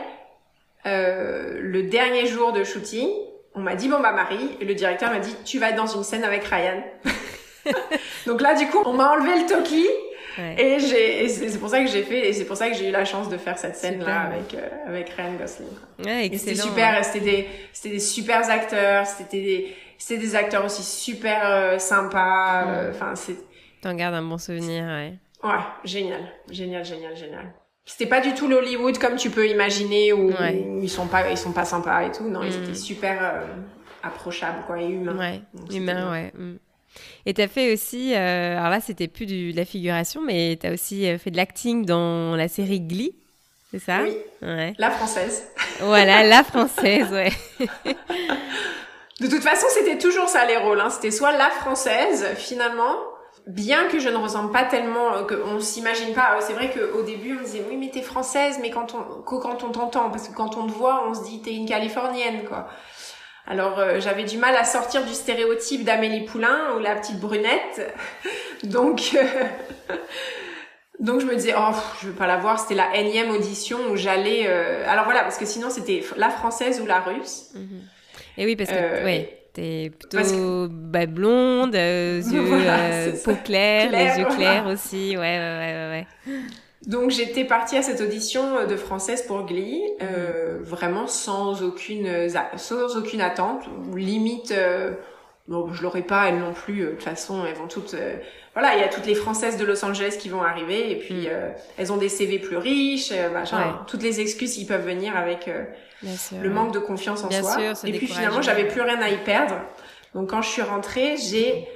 [0.87, 3.09] euh, le dernier jour de shooting,
[3.55, 6.05] on m'a dit bon bah Marie, le directeur m'a dit tu vas être dans une
[6.05, 6.83] scène avec Ryan.
[8.27, 9.87] donc là du coup, on m'a enlevé le toki
[10.39, 12.93] et j'ai, c'est pour ça que j'ai fait, et c'est pour ça que j'ai eu
[12.93, 15.69] la chance de faire cette scène là avec euh, avec Ryan Gosling.
[16.05, 20.65] Ouais, et c'était super, c'était des c'était des super acteurs, c'était des c'était des acteurs
[20.65, 22.67] aussi super euh, sympas.
[22.67, 23.37] Euh, enfin c'est.
[23.81, 25.15] T'en gardes un bon souvenir, ouais.
[25.43, 25.51] Ouais,
[25.85, 27.53] génial, génial, génial, génial.
[27.85, 30.33] C'était pas du tout l'Hollywood comme tu peux imaginer où,
[30.83, 32.29] ils sont pas ils sont pas sympas et tout.
[32.29, 32.65] Non, ils mm.
[32.65, 33.43] étaient super
[34.03, 35.17] approchables quoi et humains.
[35.17, 36.33] Ouais, humains, ouais.
[36.35, 36.57] Mm.
[37.25, 40.67] Et tu as fait aussi, euh, alors là, c'était plus de la figuration, mais tu
[40.67, 43.15] as aussi euh, fait de l'acting dans la série Glee,
[43.71, 44.01] c'est ça?
[44.03, 44.17] Oui.
[44.43, 44.75] Ouais.
[44.79, 45.45] La française.
[45.81, 47.33] Voilà, la française, ouais.
[49.21, 50.81] de toute façon, c'était toujours ça les rôles.
[50.81, 50.91] Hein.
[50.91, 52.97] C'était soit la française, finalement,
[53.47, 56.39] bien que je ne ressemble pas tellement, euh, qu'on s'imagine pas.
[56.41, 59.71] C'est vrai qu'au début, on disait oui, mais t'es française, mais quand on, quand on
[59.71, 62.69] t'entend, parce que quand on te voit, on se dit t'es une Californienne, quoi.
[63.47, 67.95] Alors euh, j'avais du mal à sortir du stéréotype d'Amélie Poulain ou la petite brunette.
[68.65, 69.95] donc euh,
[71.01, 71.73] donc je me disais oh
[72.03, 75.39] je veux pas la voir, c'était la énième audition où j'allais euh, alors voilà parce
[75.39, 77.51] que sinon c'était la française ou la russe.
[77.55, 77.83] Mhm.
[78.39, 84.67] Et oui parce que ouais, t'es plutôt bah, blonde, yeux peau claire, les yeux clairs
[84.67, 85.17] aussi.
[85.17, 86.41] Ouais ouais ouais ouais.
[86.87, 92.97] Donc j'étais partie à cette audition de française pour Glee, euh, vraiment sans aucune sans
[92.97, 93.65] aucune attente,
[93.95, 94.93] limite euh,
[95.49, 98.17] bon je l'aurais pas elles non plus euh, de toute façon elles vont toutes euh,
[98.55, 101.29] voilà il y a toutes les françaises de Los Angeles qui vont arriver et puis
[101.29, 103.81] euh, elles ont des CV plus riches machin.
[103.87, 105.49] Toutes les excuses qui peuvent venir avec
[106.03, 107.57] le manque de confiance en soi.
[107.85, 109.57] et puis finalement j'avais plus rien à y perdre.
[110.15, 111.69] Donc quand je suis rentrée j'ai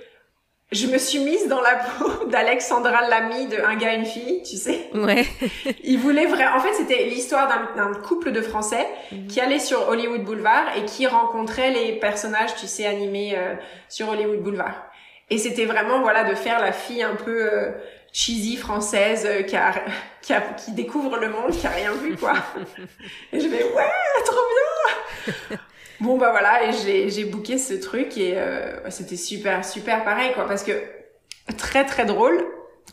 [0.73, 4.57] je me suis mise dans la peau d'Alexandra Lamy de Un gars, une fille, tu
[4.57, 4.89] sais.
[4.95, 5.27] Ouais.
[5.83, 6.57] Il voulait vraiment...
[6.57, 9.27] En fait, c'était l'histoire d'un couple de Français mhm.
[9.27, 13.55] qui allait sur Hollywood Boulevard et qui rencontrait les personnages, tu sais, animés euh,
[13.89, 14.87] sur Hollywood Boulevard.
[15.29, 17.73] Et c'était vraiment, voilà, de faire la fille un peu euh,
[18.13, 19.73] cheesy française euh, qui, a,
[20.23, 22.35] qui, a, qui découvre le monde, qui a rien vu, quoi.
[23.33, 23.91] et je vais, ouais,
[24.25, 24.41] trop
[25.49, 25.59] bien
[26.01, 30.33] Bon bah voilà et j'ai j'ai booké ce truc et euh, c'était super super pareil
[30.33, 30.73] quoi parce que
[31.59, 32.43] très très drôle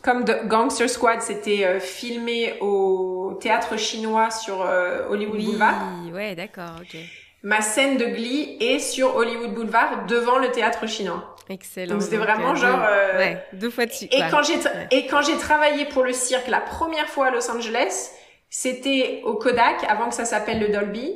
[0.02, 5.74] comme The Gangster Squad c'était euh, filmé au théâtre chinois sur euh, Hollywood Boulevard.
[6.04, 7.00] Oui, ouais, d'accord, OK.
[7.42, 11.34] Ma scène de Glee est sur Hollywood Boulevard devant le théâtre chinois.
[11.48, 11.94] Excellent.
[11.94, 12.80] Donc c'était vraiment genre
[13.16, 14.06] ouais, deux fois dessus.
[14.12, 14.58] Et quand j'ai
[14.90, 18.10] et quand j'ai travaillé pour le cirque la première fois à Los Angeles,
[18.50, 21.14] c'était au Kodak avant que ça s'appelle le Dolby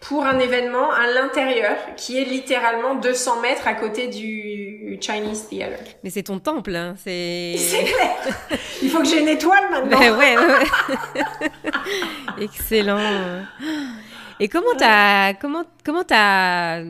[0.00, 5.80] pour un événement à l'intérieur qui est littéralement 200 mètres à côté du Chinese Theater.
[6.04, 7.54] Mais c'est ton temple, hein, c'est...
[7.58, 8.16] C'est clair
[8.82, 11.22] Il faut que j'ai une étoile maintenant ouais, ouais, ouais.
[12.40, 12.98] Excellent
[14.38, 15.34] Et comment t'as...
[15.34, 16.82] Comment, comment t'as...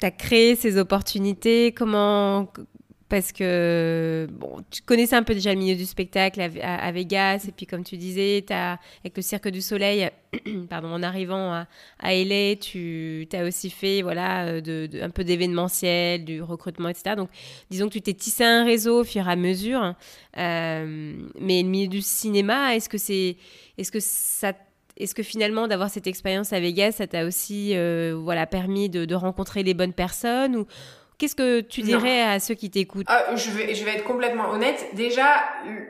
[0.00, 1.72] T'as créé ces opportunités?
[1.72, 2.48] Comment
[3.08, 7.52] parce que bon, tu connaissais un peu déjà le milieu du spectacle à, Vegas, et
[7.52, 10.10] puis comme tu disais, avec le Cirque du Soleil,
[10.68, 11.66] pardon, en arrivant à,
[12.00, 17.16] à LA, tu as aussi fait voilà, euh, un peu d'événementiel, du recrutement, etc.
[17.16, 17.30] Donc
[17.70, 19.94] disons que tu t'es tissé un réseau au fur et à mesure.
[20.36, 23.36] Euh, mais le milieu du cinéma, est-ce que c'est,
[23.78, 24.52] est-ce que ça
[24.98, 29.04] est-ce que finalement d'avoir cette expérience à Vegas, ça t'a aussi euh, voilà permis de,
[29.04, 30.66] de, rencontrer les bonnes personnes ou,
[31.18, 34.50] Qu'est-ce que tu dirais à ceux qui t'écoutent ah, je, vais, je vais être complètement
[34.50, 34.86] honnête.
[34.92, 35.42] Déjà,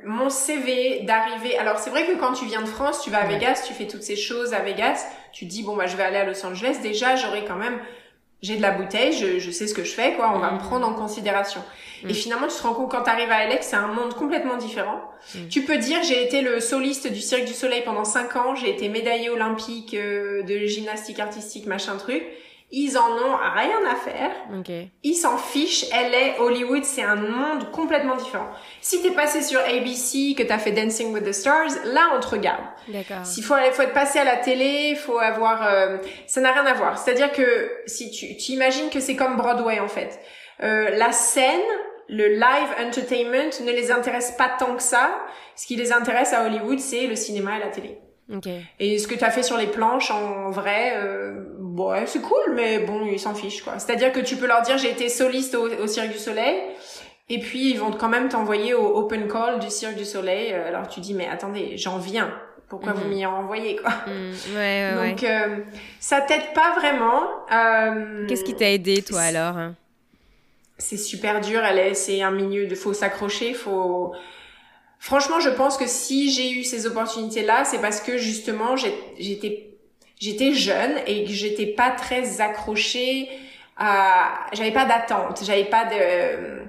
[0.05, 1.59] mon CV d'arrivée...
[1.59, 3.87] Alors, c'est vrai que quand tu viens de France, tu vas à Vegas, tu fais
[3.87, 6.45] toutes ces choses à Vegas, tu te dis, bon, bah, je vais aller à Los
[6.47, 6.79] Angeles.
[6.83, 7.79] Déjà, j'aurais quand même
[8.41, 10.33] j'ai de la bouteille, je, je, sais ce que je fais, quoi.
[10.35, 11.61] On va me prendre en considération.
[12.09, 14.57] Et finalement, tu te rends compte quand tu arrives à Alex, c'est un monde complètement
[14.57, 15.03] différent.
[15.51, 18.71] Tu peux dire, j'ai été le soliste du Cirque du Soleil pendant cinq ans, j'ai
[18.71, 22.23] été médaillé olympique euh, de gymnastique artistique, machin truc.
[22.71, 24.31] Ils en ont rien à faire.
[24.61, 24.91] Okay.
[25.03, 25.87] Ils s'en fichent.
[25.91, 28.49] LA, Hollywood, c'est un monde complètement différent.
[28.83, 32.27] Si t'es passé sur ABC, que t'as fait Dancing with the Stars, là on te
[32.27, 32.65] regarde.
[32.89, 33.25] D'accord.
[33.25, 35.97] S'il faut, faut être passé à la télé, faut avoir, euh,
[36.27, 36.99] ça n'a rien à voir.
[36.99, 40.21] C'est-à-dire que si tu, tu imagines que c'est comme Broadway en fait.
[40.63, 41.61] Euh, la scène,
[42.09, 45.11] le live entertainment ne les intéresse pas tant que ça.
[45.57, 47.99] Ce qui les intéresse à Hollywood, c'est le cinéma et la télé.
[48.31, 48.61] Okay.
[48.79, 51.45] Et ce que tu as fait sur les planches, en vrai, euh,
[51.87, 53.79] ouais, c'est cool, mais bon, ils s'en fichent, quoi.
[53.79, 56.57] C'est-à-dire que tu peux leur dire, j'ai été soliste au, au, Cirque du Soleil,
[57.29, 60.53] et puis ils vont quand même t'envoyer au open call du Cirque du Soleil.
[60.53, 62.33] Euh, alors tu dis, mais attendez, j'en viens.
[62.69, 63.91] Pourquoi vous m'y envoyez, quoi?
[64.07, 65.59] Mmh, ouais, ouais, Donc, euh,
[66.01, 67.23] ça t'aide pas vraiment.
[67.51, 69.57] Euh, Qu'est-ce qui t'a aidé, toi, alors?
[70.77, 71.63] C'est super dur,
[71.95, 74.13] c'est un milieu de, faut s'accrocher, faut
[75.01, 79.68] Franchement, je pense que si j'ai eu ces opportunités-là, c'est parce que justement, j'étais
[80.21, 83.29] j'étais jeune et que j'étais pas très accrochée
[83.77, 86.69] à j'avais pas d'attente, j'avais pas de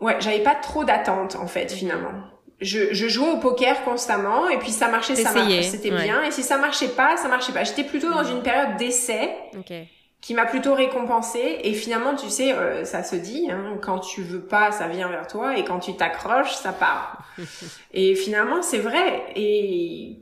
[0.00, 2.12] Ouais, j'avais pas trop d'attente en fait finalement.
[2.60, 6.02] Je, je jouais au poker constamment et puis ça marchait, ça marchait, c'était ouais.
[6.02, 6.22] bien.
[6.22, 7.64] Et si ça marchait pas, ça marchait pas.
[7.64, 9.30] J'étais plutôt dans une période d'essai.
[9.58, 9.88] Okay
[10.20, 14.22] qui m'a plutôt récompensé et finalement tu sais euh, ça se dit hein, quand tu
[14.22, 17.24] veux pas ça vient vers toi et quand tu t'accroches ça part
[17.94, 20.18] et finalement c'est vrai et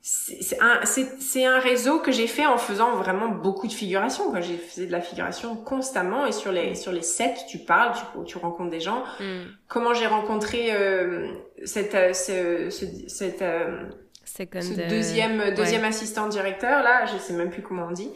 [0.00, 4.40] c'est un c'est un réseau que j'ai fait en faisant vraiment beaucoup de figuration quoi
[4.40, 8.24] j'ai fait de la figuration constamment et sur les sur les sets tu parles tu
[8.24, 9.42] tu rencontres des gens mm.
[9.66, 11.28] comment j'ai rencontré euh,
[11.64, 13.88] cette ce, ce, cette euh,
[14.24, 15.88] Second, ce deuxième deuxième ouais.
[15.88, 18.10] assistant directeur là je sais même plus comment on dit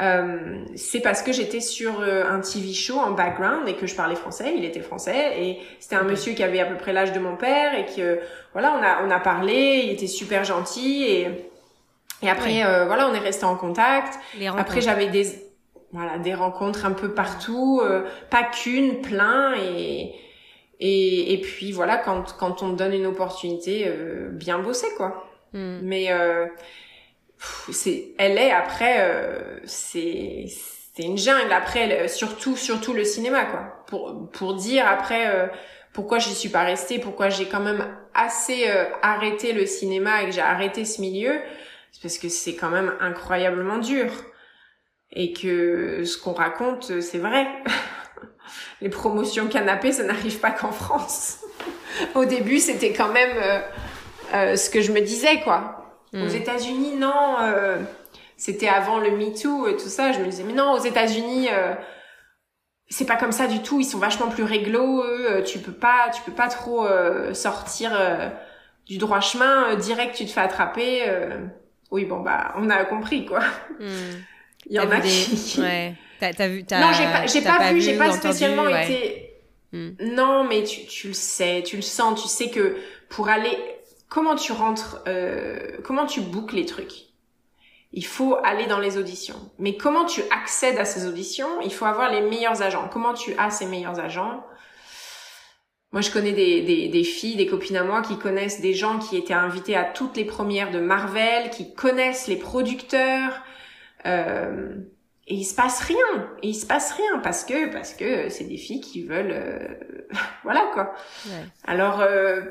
[0.00, 3.94] euh, c'est parce que j'étais sur euh, un TV show en background et que je
[3.94, 6.10] parlais français, il était français et c'était un Okay.
[6.10, 8.20] monsieur qui avait à peu près l'âge de mon père et que
[8.52, 11.28] voilà on a on a parlé, il était super gentil et
[12.22, 12.64] et après Ouais.
[12.64, 14.18] euh, voilà on est resté en contact.
[14.34, 15.26] Les Après j'avais des
[15.92, 20.14] voilà des rencontres un peu partout, euh, pas qu'une, plein et
[20.80, 25.24] et et puis voilà quand quand on te donne une opportunité, euh, bien bosser quoi.
[25.52, 25.80] Mm.
[25.82, 26.46] Mais euh,
[27.70, 30.46] c'est, elle est après, euh, c'est,
[30.94, 31.52] c'est une jungle.
[31.52, 33.84] Après, surtout, surtout le cinéma, quoi.
[33.86, 35.46] Pour pour dire après euh,
[35.92, 40.26] pourquoi j'y suis pas restée, pourquoi j'ai quand même assez euh, arrêté le cinéma et
[40.26, 41.40] que j'ai arrêté ce milieu,
[41.92, 44.10] c'est parce que c'est quand même incroyablement dur
[45.12, 47.46] et que ce qu'on raconte, c'est vrai.
[48.80, 51.38] Les promotions canapé, ça n'arrive pas qu'en France.
[52.14, 53.60] Au début, c'était quand même euh,
[54.34, 55.81] euh, ce que je me disais, quoi.
[56.14, 57.36] Aux États-Unis, non.
[57.40, 57.78] euh,
[58.36, 60.12] c'était avant le Me Too et tout ça.
[60.12, 61.74] Je me disais, mais non, aux États-Unis, euh,
[62.88, 63.80] c'est pas comme ça du tout.
[63.80, 65.02] Ils sont vachement plus réglo.
[65.02, 68.28] Eux, Euh, tu peux pas, tu peux pas trop euh, sortir euh,
[68.86, 69.70] du droit chemin.
[69.70, 71.04] Euh, direct, tu te fais attraper.
[71.06, 71.38] euh.
[71.90, 73.40] Oui, bon bah, on a compris quoi.
[73.80, 73.86] Mm.
[74.66, 75.60] Il y en a des- qui.
[75.60, 75.94] Ouais.
[76.38, 78.84] Vu, non, j'ai pas, j'ai pas, vu, j'ai pas spécialement ouais.
[78.84, 79.34] été.
[79.72, 79.88] Mm.
[80.14, 82.76] Non, mais tu, tu le sais, tu le sens, tu sais que
[83.08, 83.58] pour aller,
[84.12, 87.06] comment tu rentres, euh, comment tu boucles les trucs.
[87.94, 89.50] Il faut aller dans les auditions.
[89.58, 92.90] Mais comment tu accèdes à ces auditions Il faut avoir les meilleurs agents.
[92.92, 94.44] Comment tu as ces meilleurs agents?
[95.92, 98.98] Moi, je connais des, des, des filles, des copines à moi qui connaissent des gens
[98.98, 103.42] qui étaient invités à toutes les premières de Marvel, qui connaissent les producteurs.
[104.04, 104.74] Euh,
[105.26, 106.30] et il se passe rien.
[106.42, 109.68] Et il se passe rien parce que parce que c'est des filles qui veulent, euh,
[110.44, 110.94] voilà quoi.
[111.26, 111.44] Ouais.
[111.64, 112.42] Alors, euh,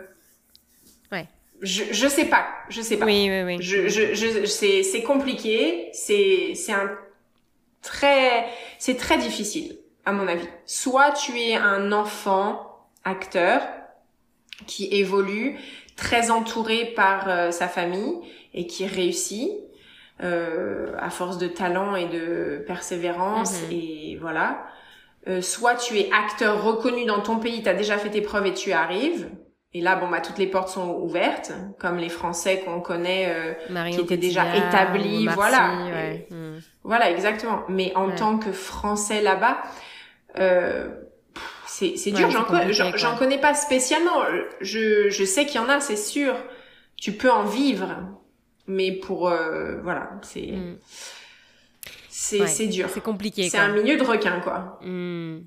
[1.11, 1.27] Ouais.
[1.61, 3.05] Je je sais pas, je sais pas.
[3.05, 3.57] Oui, oui, oui.
[3.61, 6.89] Je, je, je, c'est, c'est compliqué, c'est, c'est un
[7.81, 8.45] très,
[8.79, 10.47] c'est très difficile, à mon avis.
[10.65, 12.67] Soit tu es un enfant
[13.03, 13.61] acteur
[14.67, 15.57] qui évolue,
[15.95, 18.15] très entouré par euh, sa famille
[18.53, 19.51] et qui réussit,
[20.23, 23.71] euh, à force de talent et de persévérance Mhm.
[23.71, 24.65] et voilà.
[25.27, 28.47] Euh, soit tu es acteur reconnu dans ton pays, tu as déjà fait tes preuves
[28.47, 29.29] et tu arrives.
[29.73, 33.53] Et là, bon, bah, toutes les portes sont ouvertes, comme les Français qu'on connaît, euh,
[33.91, 35.57] qui était déjà Cotillard, établi, Omar voilà.
[35.87, 36.27] Sy, ouais.
[36.29, 36.59] Mm.
[36.83, 37.61] voilà, exactement.
[37.69, 38.15] Mais en Ouais.
[38.15, 39.61] tant que Français là-bas,
[40.39, 40.89] euh,
[41.67, 42.27] c'est c'est Ouais, dur.
[42.73, 44.23] c'est J'en connais pas spécialement.
[44.59, 46.35] Je, je sais qu'il y en a, c'est sûr.
[46.97, 47.95] Tu peux en vivre,
[48.67, 50.77] mais pour euh, voilà, c'est Mm.
[52.09, 52.47] c'est Ouais.
[52.47, 52.89] c'est dur.
[52.93, 54.79] C'est compliqué, C'est un milieu de requin, quoi.
[54.83, 55.39] Hmm.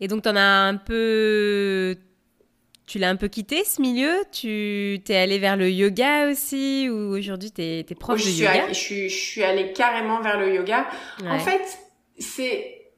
[0.00, 1.94] Et donc, t'en as un peu.
[2.90, 4.24] Tu l'as un peu quitté ce milieu?
[4.32, 8.42] Tu t'es allé vers le yoga aussi Ou aujourd'hui, t'es es prof je de suis,
[8.42, 8.64] yoga?
[8.64, 10.88] allée, je, suis, je suis allée carrément vers le yoga.
[11.24, 11.78] En fait,
[12.18, 12.90] c'est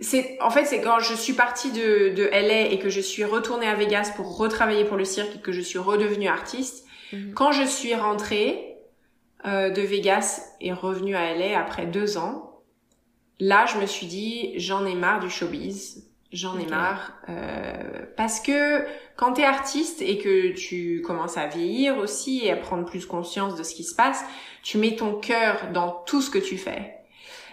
[0.00, 3.22] c'est en fait c'est quand je suis partie de, de LA et que je suis
[3.22, 6.86] retournée à Vegas pour retravailler pour le cirque et que je suis redevenue artiste.
[7.12, 7.34] Mhm.
[7.34, 8.78] Quand je suis rentrée
[9.44, 12.62] euh, de Vegas et revenue à LA après deux ans,
[13.40, 18.40] là je me suis dit j'en ai marre du showbiz, j'en ai marre euh, parce
[18.40, 18.84] que
[19.16, 23.56] quand t'es artiste et que tu commences à vieillir aussi et à prendre plus conscience
[23.56, 24.24] de ce qui se passe,
[24.62, 26.94] tu mets ton cœur dans tout ce que tu fais.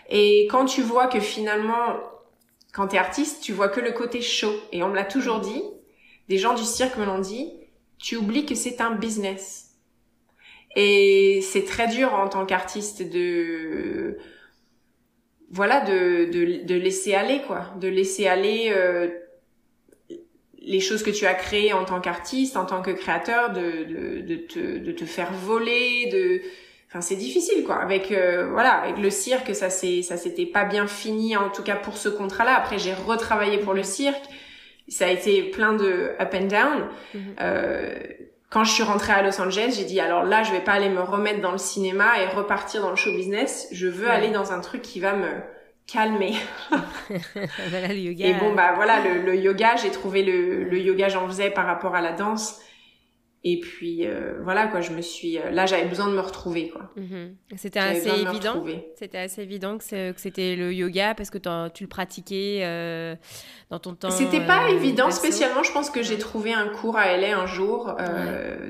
[0.10, 1.98] Et quand tu vois que finalement
[2.72, 4.54] quand t'es artiste, tu vois que le côté show.
[4.72, 5.64] Et on me l'a toujours dit,
[6.28, 7.52] des gens du cirque me l'ont dit,
[7.98, 9.76] tu oublies que c'est un business.
[10.76, 14.18] Et c'est très dur en tant qu'artiste de
[15.52, 19.08] voilà de, de, de, laisser aller quoi, de laisser aller euh,
[20.62, 24.22] les choses que tu as créées en tant qu'artiste, en tant que créateur, de, de,
[24.22, 26.42] de, te, de te faire voler, de
[26.88, 27.78] enfin c'est difficile quoi.
[27.78, 31.64] Avec euh, voilà avec le cirque ça c'est ça s'était pas bien fini en tout
[31.64, 34.26] cas pour ce contrat là après j'ai retravaillé pour le cirque.
[34.88, 36.88] Ça a été plein de up and down.
[37.14, 37.36] Mhm.
[37.42, 38.00] euh,
[38.50, 40.90] quand je suis rentrée à Los Angeles j'ai dit alors là je vais pas aller
[40.90, 43.68] me remettre dans le cinéma et repartir dans le show business.
[43.72, 45.30] Je veux aller dans un truc qui va me
[45.88, 46.34] calmer.
[47.70, 48.26] Voilà, le yoga.
[48.28, 51.66] et bon bah voilà le, le yoga j'ai trouvé le, le yoga j'en faisais par
[51.66, 52.60] rapport à la danse
[53.46, 56.70] et puis euh, voilà quoi, je me suis euh, là j'avais besoin de me retrouver
[56.70, 56.92] quoi.
[56.98, 57.36] Mhm.
[57.56, 58.66] C'était assez évident.
[58.96, 61.38] C'était assez évident que c'était le yoga parce que
[61.70, 63.16] tu le pratiquais euh,
[63.70, 64.12] dans ton temps.
[64.12, 65.64] C'était pas évident spécialement.
[65.64, 67.96] Je pense que j'ai trouvé un cours à LA un jour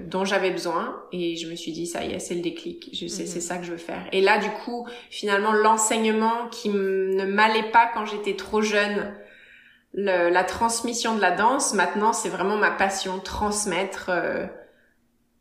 [0.05, 2.91] dont j'avais besoin et je me suis dit ça y est c'est le déclic.
[2.93, 3.41] Je sais c'est mhm.
[3.41, 4.07] ça que je veux faire.
[4.11, 9.15] Et là du coup finalement l'enseignement qui ne m'allait pas quand j'étais trop jeune.
[9.95, 14.11] la transmission de la danse, maintenant, c'est vraiment ma passion, transmettre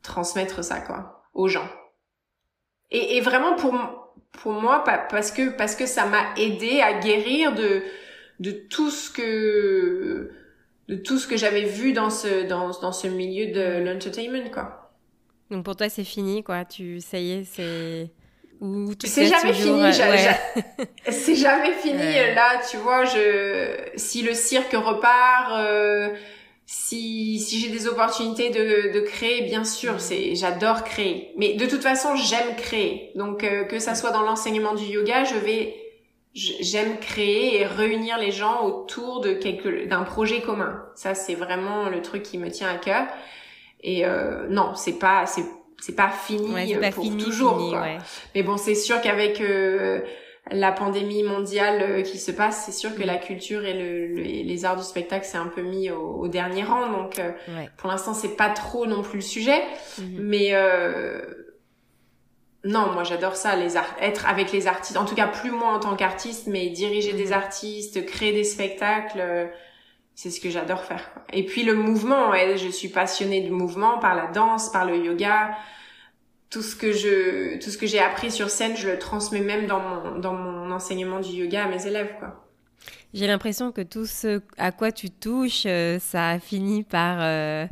[0.09, 1.69] transmettre ça quoi aux gens.
[2.91, 3.75] Et, et vraiment pour
[4.33, 7.83] pour moi parce que parce que ça m'a aidé à guérir de
[8.41, 10.33] de tout ce que
[10.89, 14.93] de tout ce que j'avais vu dans ce dans dans ce milieu de l'entertainment quoi.
[15.51, 18.11] Donc pour toi c'est fini quoi, tu ça y est, c'est
[19.05, 25.53] c'est jamais fini, euh, c'est jamais fini là, tu vois, je si le cirque repart
[25.53, 26.09] euh,
[26.71, 29.99] si, si j'ai des opportunités de, de créer, bien sûr, mm.
[30.01, 31.33] c'est j'adore créer.
[31.39, 33.11] Mais de toute façon, j'aime créer.
[33.15, 35.75] Donc euh, que ça soit dans l'enseignement du yoga, je vais
[36.35, 40.85] j'aime créer et réunir les gens autour de quelque d'un projet commun.
[40.95, 43.07] Ça c'est vraiment le truc qui me tient à cœur.
[43.81, 45.45] Et euh, non, c'est pas c'est
[45.81, 47.83] c'est pas fini pour toujours.
[48.35, 50.03] Mais bon, c'est sûr qu'avec euh,
[50.51, 54.65] la pandémie mondiale euh, qui se passe, c'est sûr que la culture et le, les
[54.65, 56.91] arts du spectacle c'est un peu mis au, dernier rang.
[56.91, 57.33] Donc euh,
[57.77, 59.63] pour l'instant c'est pas trop non plus le sujet,
[59.99, 60.19] mhm.
[60.21, 61.21] mais euh,
[62.65, 64.97] non, moi j'adore ça, les être avec les artistes.
[64.97, 67.33] En tout cas plus moi en tant qu'artiste, mais diriger des mhm.
[67.33, 69.51] artistes, créer des spectacles.
[70.15, 71.11] c'est ce que j'adore faire.
[71.33, 75.51] Et puis le mouvement, je suis passionnée du mouvement par la danse, par le yoga,
[76.51, 79.67] tout ce que je tout ce que j'ai appris sur scène, je le transmets même
[79.67, 82.45] dans mon dans mon enseignement du yoga à mes élèves quoi.
[83.15, 87.67] J'ai l'impression que tout ce à quoi tu touches, euh, ça a fini par euh,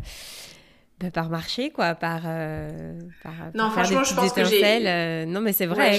[0.98, 5.52] bah, par marcher quoi, par, euh, par Non, franchement, je pense que j'ai non mais
[5.52, 5.98] c'est vrai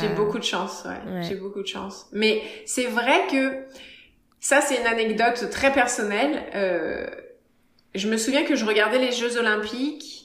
[0.00, 1.22] J'ai beaucoup de chance, ouais.
[1.22, 2.06] J'ai beaucoup de chance.
[2.12, 3.64] Mais c'est vrai que
[4.40, 6.42] ça c'est une anecdote très personnelle.
[7.94, 10.21] je me souviens que je regardais les Jeux olympiques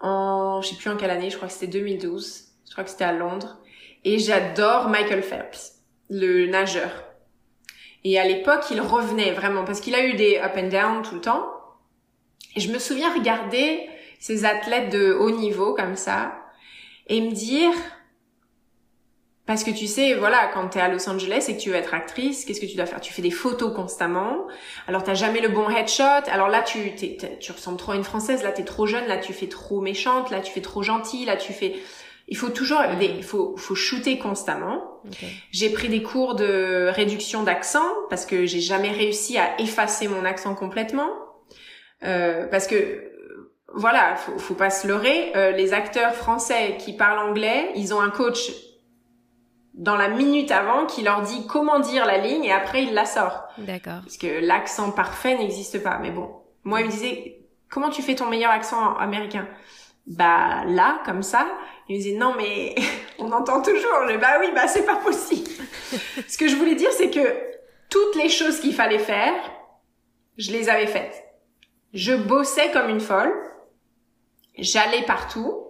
[0.00, 2.44] en, je sais plus en quelle année, je crois que c'était 2012.
[2.66, 3.58] Je crois que c'était à Londres.
[4.04, 6.90] Et j'adore Michael Phelps, le nageur.
[8.04, 11.14] Et à l'époque, il revenait vraiment parce qu'il a eu des up and down tout
[11.14, 11.46] le temps.
[12.56, 13.88] Et je me souviens regarder
[14.18, 16.34] ces athlètes de haut niveau comme ça
[17.08, 17.72] et me dire,
[19.50, 21.74] parce que tu sais, voilà, quand tu es à Los Angeles et que tu veux
[21.74, 23.00] être actrice, qu'est-ce que tu dois faire?
[23.00, 24.46] Tu fais des photos constamment.
[24.86, 26.30] Alors t'as jamais le bon headshot.
[26.30, 28.44] Alors là, tu tu ressembles trop à une française.
[28.44, 29.08] Là, t'es trop jeune.
[29.08, 30.30] Là, tu fais trop méchante.
[30.30, 31.24] Là, tu fais trop gentille.
[31.24, 31.74] Là, tu fais.
[32.28, 35.02] Il faut toujours, il faut, faut shooter constamment.
[35.50, 40.24] J'ai pris des cours de réduction d'accent parce que j'ai jamais réussi à effacer mon
[40.24, 41.10] accent complètement.
[42.04, 43.02] Euh, parce que
[43.74, 45.32] voilà, faut, faut pas se leurrer.
[45.34, 48.52] Euh, les acteurs français qui parlent anglais, ils ont un coach
[49.74, 53.04] dans la minute avant qui leur dit comment dire la ligne et après il la
[53.04, 53.44] sort.
[53.58, 54.00] D'accord.
[54.02, 55.98] Parce que l'accent parfait n'existe pas.
[55.98, 56.30] Mais bon,
[56.64, 59.48] moi il me disait comment tu fais ton meilleur accent américain?
[60.06, 61.46] Bah là, comme ça.
[61.88, 62.74] Il me disait non mais
[63.18, 64.08] on entend toujours.
[64.08, 65.50] Je bah oui, bah c'est pas possible.
[66.28, 67.50] Ce que je voulais dire c'est que
[67.88, 69.34] toutes les choses qu'il fallait faire,
[70.36, 71.24] je les avais faites.
[71.92, 73.32] Je bossais comme une folle.
[74.58, 75.69] J'allais partout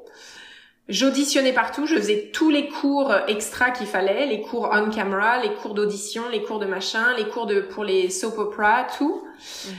[0.90, 5.54] J'auditionnais partout, je faisais tous les cours extra qu'il fallait, les cours on camera, les
[5.54, 9.24] cours d'audition, les cours de machin, les cours de pour les soap opera, tout.
[9.66, 9.72] Mhm.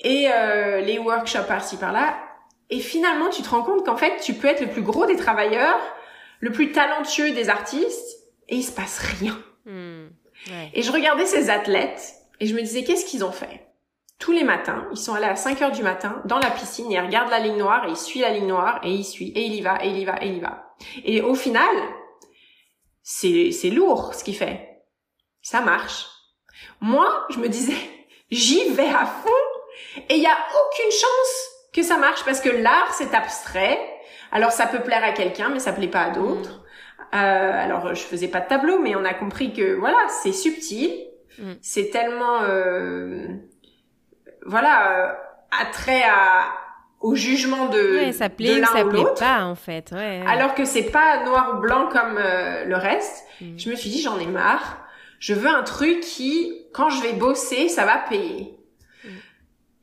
[0.00, 2.16] Et euh, les workshops par-ci par-là.
[2.70, 5.16] Et finalement, tu te rends compte qu'en fait, tu peux être le plus gros des
[5.16, 5.78] travailleurs,
[6.40, 8.18] le plus talentueux des artistes,
[8.48, 9.38] et il se passe rien.
[9.66, 10.08] Hmm.
[10.72, 13.66] Et je regardais ces athlètes, et je me disais, qu'est-ce qu'ils ont fait?
[14.22, 16.94] Tous les matins, ils sont allés à 5 heures du matin dans la piscine, et
[16.94, 19.42] ils regardent la ligne noire, et ils suivent la ligne noire, et ils suivent, et
[19.46, 20.76] il y va, et il y va, et il y va.
[21.04, 21.74] Et au final,
[23.02, 24.84] c'est, c'est lourd ce qu'il fait.
[25.42, 26.06] Ça marche.
[26.80, 27.74] Moi, je me disais,
[28.30, 32.48] j'y vais à fond, et il y a aucune chance que ça marche parce que
[32.48, 33.80] l'art c'est abstrait.
[34.30, 36.60] Alors ça peut plaire à quelqu'un, mais ça plaît pas à d'autres.
[36.60, 37.16] Mm.
[37.16, 40.92] Euh, alors je faisais pas de tableau, mais on a compris que voilà, c'est subtil,
[41.40, 41.54] mm.
[41.60, 43.26] c'est tellement euh,
[44.46, 45.12] voilà euh,
[45.60, 46.44] attrait à
[47.00, 49.90] au jugement de ouais, ça plaît de ou ça plaît pas en fait.
[49.92, 53.24] Ouais, Alors que c'est pas noir ou blanc comme euh, le reste.
[53.40, 53.58] Mm.
[53.58, 54.78] Je me suis dit j'en ai marre.
[55.18, 58.56] Je veux un truc qui, quand je vais bosser, ça va payer.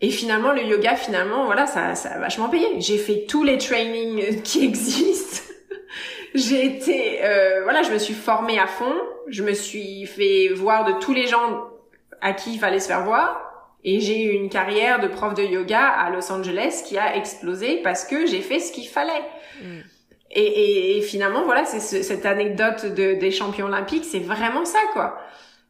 [0.02, 2.68] Et finalement, le yoga, finalement, voilà, ça, ça a vachement payé.
[2.80, 5.44] J'ai fait tous les trainings qui existent.
[6.36, 8.94] j'ai été, euh, voilà, je me suis formée à fond.
[9.28, 11.68] Je me suis fait voir de tous les gens
[12.22, 13.49] à qui il fallait se faire voir.
[13.84, 17.78] Et j'ai eu une carrière de prof de yoga à Los Angeles qui a explosé
[17.84, 19.24] parce que j'ai fait ce qu'il fallait.
[19.62, 19.80] Mm.
[20.32, 25.18] Et, et, finalement, voilà, c'est cette anecdote de, des champions olympiques, c'est vraiment ça, quoi.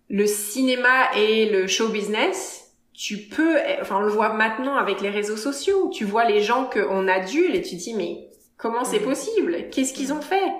[0.10, 5.10] Le cinéma et le show business, tu peux, enfin on le voit maintenant avec les
[5.10, 9.00] réseaux sociaux, tu vois les gens qu'on adule et tu te dis mais comment c'est
[9.00, 9.70] possible?
[9.72, 10.52] Qu'est-ce qu'ils ont fait?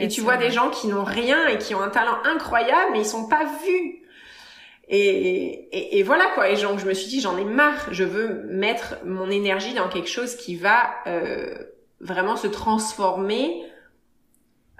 [0.00, 3.00] Et tu vois des gens qui n'ont rien et qui ont un talent incroyable mais
[3.00, 4.02] ils sont pas vus.
[4.88, 6.48] Et, et, voilà quoi.
[6.48, 9.88] Et donc je me suis dit j'en ai marre, je veux mettre mon énergie dans
[9.88, 11.54] quelque chose qui va euh,
[12.00, 13.64] vraiment se transformer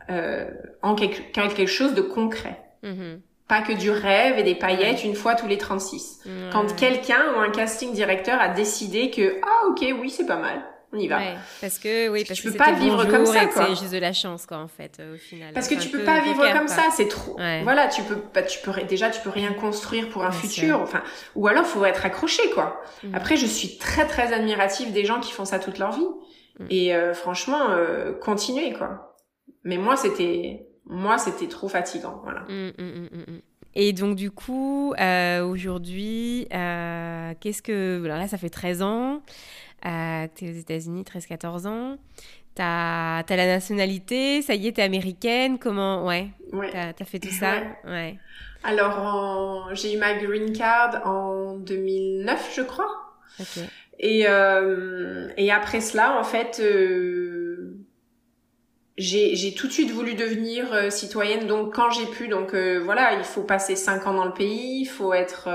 [0.08, 0.48] euh,
[0.82, 2.60] en quelque, quelque, chose de concret.
[2.84, 6.24] Mm-hmm pas que du rêve et des paillettes une fois tous les 36.
[6.52, 10.64] Quand quelqu'un ou un casting directeur a décidé que ah ok oui c'est pas mal,
[10.92, 11.18] on y va.
[11.18, 13.40] Ouais, parce que oui parce, que tu peux pas vivre comme ça.
[13.54, 15.52] C'est juste de la chance quoi en fait au final.
[15.52, 17.36] Parce que tu peux pas vivre comme ça, c'est trop.
[17.62, 21.02] Voilà, tu peux pas tu peux déjà tu peux rien construire pour un futur enfin
[21.34, 22.82] ou alors faut être accroché quoi.
[23.02, 23.14] Mm.
[23.14, 26.08] Après je suis très très admirative des gens qui font ça toute leur vie
[26.60, 26.66] mm.
[26.70, 29.16] et euh, franchement euh, continuez quoi.
[29.64, 32.20] Mais moi c'était moi, c'était trop fatigant.
[32.22, 32.42] Voilà.
[32.48, 33.40] Mmh,
[33.74, 38.02] et donc, du coup, euh, aujourd'hui, euh, qu'est-ce que.
[38.04, 39.20] Alors là, ça fait 13 ans.
[39.84, 41.96] Euh, tu es aux États-Unis, 13-14 ans.
[42.54, 45.58] Tu as, la nationalité, ça y est, tu es américaine.
[45.58, 46.06] Comment.
[46.06, 46.28] Ouais.
[46.52, 46.70] ouais.
[46.70, 47.62] Tu as, fait tout ça?
[47.84, 48.18] Ouais.
[48.64, 52.90] Alors, j'ai eu ma green card en 2009, je crois.
[53.38, 53.62] Ok.
[53.98, 57.76] Et, euh, et après cela, en fait, euh,
[58.98, 63.12] j'ai tout de suite voulu devenir euh, citoyenne donc quand j'ai pu donc euh, voilà
[63.12, 65.50] il faut passer cinq ans dans le pays il faut être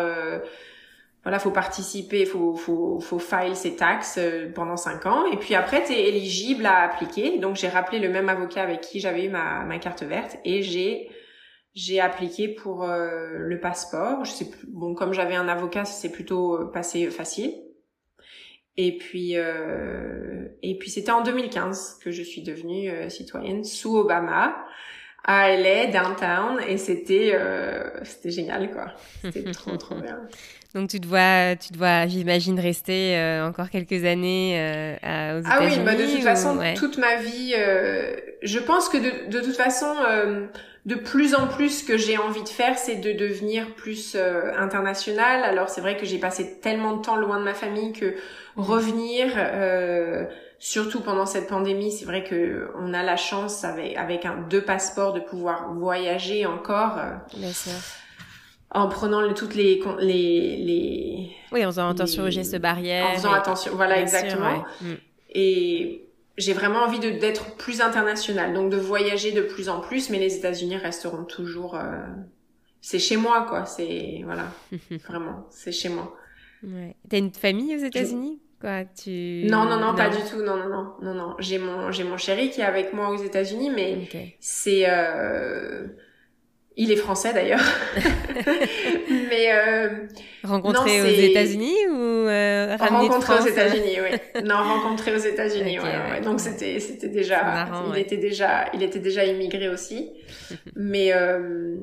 [1.23, 4.19] voilà faut participer faut faut faut file ses taxes
[4.55, 5.25] pendant cinq ans.
[5.31, 7.37] Et puis après tu es éligible à appliquer.
[7.37, 10.63] Donc j'ai rappelé le même avocat avec qui j'avais eu ma ma carte verte et
[10.63, 11.09] j'ai
[11.73, 14.25] j'ai appliqué pour le passeport.
[14.25, 17.53] Je sais plus bon comme j'avais un avocat c'est plutôt passé facile.
[18.77, 23.97] Et puis, euh, et puis c'était en 2015 que je suis devenue euh, citoyenne sous
[23.97, 24.55] Obama
[25.23, 28.93] à LA, downtown, et c'était euh, c'était génial quoi.
[29.21, 30.19] C'était trop trop bien.
[30.73, 35.73] Donc tu dois, tu dois, j'imagine, rester euh, encore quelques années euh, aux États-Unis.
[35.73, 39.43] Ah oui, bah de toute façon, toute ma vie, euh, je pense que de, de
[39.43, 39.93] toute façon,
[40.85, 44.15] de plus en plus, ce que j'ai envie de faire, c'est de devenir plus
[44.57, 45.43] international.
[45.43, 48.15] Alors c'est vrai que j'ai passé tellement de temps loin de ma famille que
[48.55, 49.27] revenir,
[50.57, 54.61] surtout pendant cette pandémie, c'est vrai que on a la chance avec avec un deux
[54.61, 56.97] passeports de pouvoir voyager encore.
[57.35, 57.73] Bien sûr
[58.73, 63.33] en prenant toutes les, les, les oui en faisant attention aux gestes barrières en faisant
[63.33, 64.63] attention voilà exactement.
[64.81, 64.93] mm.
[65.35, 66.07] et
[66.37, 70.19] j'ai vraiment envie de d'être plus international donc de voyager de plus en plus mais
[70.19, 71.99] les États-Unis resteront toujours euh,
[72.79, 74.45] c'est chez moi quoi c'est voilà
[75.07, 76.15] vraiment c'est chez moi.
[76.63, 76.95] Ouais.
[77.09, 80.69] t'as une famille aux États-Unis quoi tu non, non non pas du tout non non
[80.69, 81.35] non non non.
[81.39, 84.07] J'ai mon j'ai mon chéri qui est avec moi aux États-Unis mais
[84.39, 85.87] c'est euh
[86.81, 87.61] il est français d'ailleurs.
[89.29, 89.89] mais euh,
[90.43, 94.41] rencontré aux États-Unis ou euh, rencontré aux États-Unis, oui.
[94.43, 99.23] Non, rencontré aux États-Unis, ouais, Donc c'était c'était déjà il était déjà il était déjà
[99.25, 100.09] immigré aussi.
[100.75, 101.75] mais euh,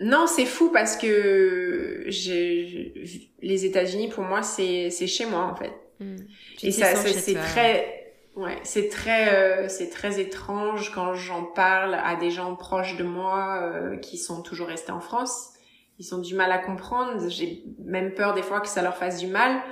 [0.00, 2.94] non, c'est fou parce que j'ai
[3.42, 5.72] les États-Unis pour moi c'est c'est chez moi en fait.
[6.00, 6.16] Hmm.
[6.62, 8.05] Et ça c'est très
[8.36, 13.04] Ouais, c'est très, euh, c'est très étrange quand j'en parle à des gens proches de
[13.04, 15.54] moi euh, qui sont toujours restés en France.
[15.98, 17.30] Ils ont du mal à comprendre.
[17.30, 19.62] J'ai même peur des fois que ça leur fasse du mal.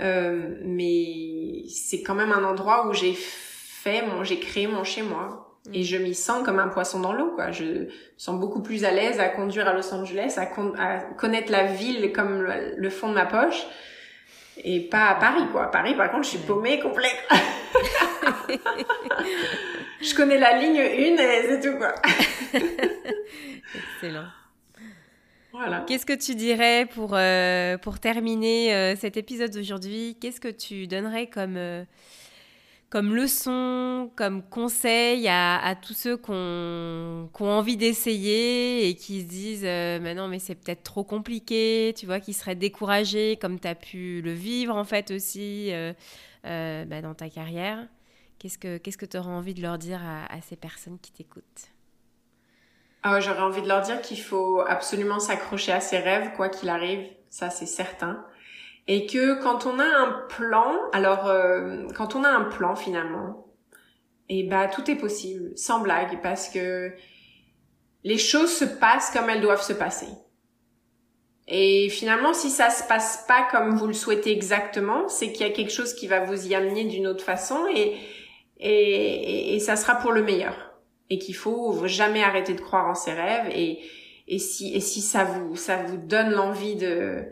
[0.00, 5.02] Euh, mais c'est quand même un endroit où j'ai fait mon, j'ai créé mon chez
[5.02, 5.58] moi.
[5.66, 5.74] Mm.
[5.74, 7.50] Et je m'y sens comme un poisson dans l'eau, quoi.
[7.50, 10.48] Je me sens beaucoup plus à l'aise à conduire à Los Angeles, à,
[10.78, 12.42] à connaître la ville comme
[12.76, 13.66] le, fond de ma poche
[14.64, 15.64] et pas à Paris quoi.
[15.64, 17.16] À Paris par contre je suis paumée complète.
[20.00, 21.94] je connais la ligne 1 et c'est tout quoi.
[23.94, 24.26] Excellent.
[25.52, 25.84] Voilà.
[25.86, 30.16] Qu'est-ce que tu dirais pour, euh, pour terminer euh, cet épisode d'aujourd'hui?
[30.20, 31.84] Qu'est-ce que tu donnerais comme, euh,
[32.90, 39.62] comme leçon, comme conseil à, tous ceux qui ont, envie d'essayer et qui se disent
[39.62, 43.74] mais non, mais c'est peut-être trop compliqué, tu vois, qui seraient découragés comme tu as
[43.74, 45.70] pu le vivre en fait aussi
[46.44, 47.86] bah, dans ta carrière
[48.38, 51.70] Qu'est-ce que tu que aurais envie de leur dire à ces personnes qui t'écoutent?
[53.02, 56.68] Ah j'aurais envie de leur dire qu'il faut absolument s'accrocher à ses rêves, quoi qu'il
[56.68, 58.24] arrive, ça c'est certain.
[58.86, 63.46] Et que quand on a un plan, alors euh, quand on a un plan finalement,
[64.28, 66.92] et eh bah tout est possible, sans blague, parce que
[68.04, 70.06] les choses se passent comme elles doivent se passer.
[71.48, 75.50] Et finalement, si ça se passe pas comme vous le souhaitez exactement, c'est qu'il y
[75.50, 77.96] a quelque chose qui va vous y amener d'une autre façon et,
[78.58, 80.70] et, et ça sera pour le meilleur
[81.10, 83.80] et qu'il faut jamais arrêter de croire en ses rêves et
[84.28, 87.24] et si et si ça vous ça vous donne l'envie de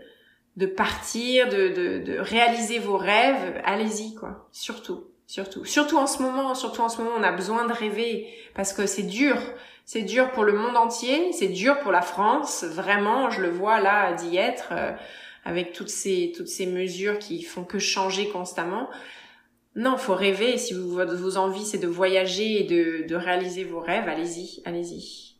[0.58, 6.20] de partir, de, de, de réaliser vos rêves, allez-y quoi, surtout, surtout, surtout en ce
[6.20, 9.36] moment, surtout en ce moment, on a besoin de rêver parce que c'est dur,
[9.84, 13.80] c'est dur pour le monde entier, c'est dur pour la France, vraiment, je le vois
[13.80, 14.92] là d'y être euh,
[15.44, 18.90] avec toutes ces toutes ces mesures qui font que changer constamment.
[19.76, 20.58] Non, faut rêver.
[20.58, 25.36] Si vous, vos envies, c'est de voyager et de, de réaliser vos rêves, allez-y, allez-y.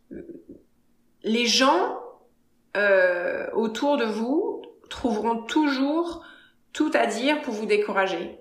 [1.24, 1.98] Les gens
[2.76, 4.57] euh, autour de vous
[4.88, 6.24] trouveront toujours
[6.72, 8.38] tout à dire pour vous décourager.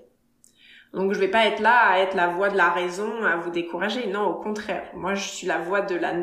[0.93, 3.51] Donc je vais pas être là à être la voix de la raison, à vous
[3.51, 4.07] décourager.
[4.07, 4.89] Non, au contraire.
[4.93, 6.13] Moi, je suis la voix de la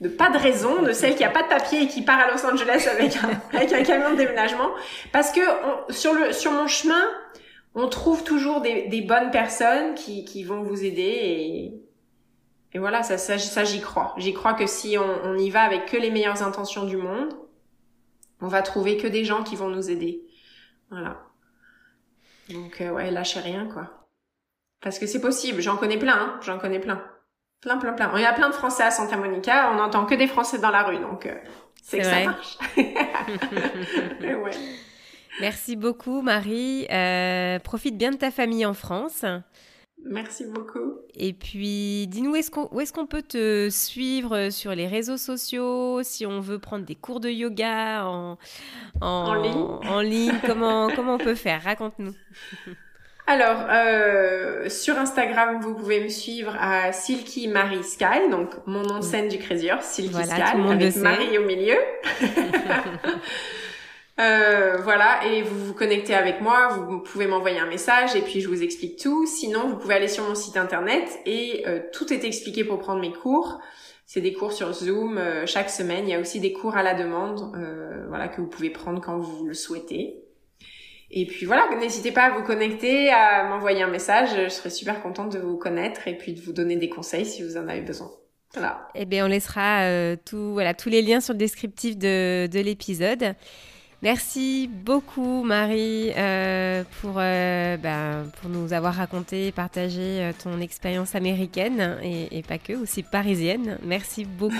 [0.00, 2.30] de pas de raison, de celle qui a pas de papier et qui part à
[2.30, 4.70] Los Angeles avec un, avec un camion de déménagement.
[5.12, 5.40] Parce que
[5.90, 7.04] sur le sur mon chemin,
[7.74, 11.74] on trouve toujours des, des bonnes personnes qui, qui, vont vous aider et,
[12.72, 14.14] et voilà, ça, ça, ça j'y crois.
[14.16, 17.32] J'y crois que si on, on, y va avec que les meilleures intentions du monde,
[18.44, 20.22] on va trouver que des gens qui vont nous aider.
[20.90, 21.16] Voilà.
[22.50, 24.06] Donc euh, ouais, lâchez rien quoi.
[24.82, 26.40] Parce que c'est possible, j'en connais plein, hein.
[26.42, 27.02] j'en connais plein.
[27.62, 28.12] Plein, plein, plein.
[28.16, 30.68] Il y a plein de Français à Santa Monica, on n'entend que des Français dans
[30.68, 31.34] la rue, donc euh,
[31.82, 32.58] c'est que ça marche.
[32.76, 34.50] ouais.
[35.40, 36.86] Merci beaucoup, Marie.
[36.90, 39.24] Euh, profite bien de ta famille en France.
[40.04, 40.98] Merci beaucoup.
[41.14, 46.40] Et puis, dis-nous, où est-ce qu'on peut te suivre sur les réseaux sociaux Si on
[46.40, 48.38] veut prendre des cours de yoga en,
[49.00, 50.32] en, ligne.
[50.46, 51.62] comment, comment on peut faire?
[51.62, 52.14] Raconte-nous.
[53.26, 58.98] Alors, euh, sur Instagram, vous pouvez me suivre à Silky Marie Sky, donc mon nom
[58.98, 61.78] de scène du Crazy Silky Sky, avec Marie au milieu.
[64.20, 68.40] Euh, voilà, et vous vous connectez avec moi, vous pouvez m'envoyer un message et puis
[68.40, 69.26] je vous explique tout.
[69.26, 73.00] Sinon, vous pouvez aller sur mon site internet et euh, tout est expliqué pour prendre
[73.00, 73.60] mes cours.
[74.06, 76.06] C'est des cours sur Zoom euh, chaque semaine.
[76.06, 77.56] Il y a aussi des cours à la demande,
[78.08, 80.20] voilà, que vous pouvez prendre quand vous le souhaitez.
[81.10, 84.30] Et puis voilà, n'hésitez pas à vous connecter, à m'envoyer un message.
[84.36, 87.42] Je serai super contente de vous connaître et puis de vous donner des conseils si
[87.42, 88.10] vous en avez besoin.
[88.52, 88.88] Voilà.
[88.94, 93.34] Eh bien, on laissera tout, voilà, tous les liens sur le descriptif de, de l'épisode.
[94.04, 100.60] Merci beaucoup Marie euh, pour, euh, ben, pour nous avoir raconté et partagé euh, ton
[100.60, 103.78] expérience américaine et, pas que, aussi parisienne.
[103.82, 104.54] Merci beaucoup.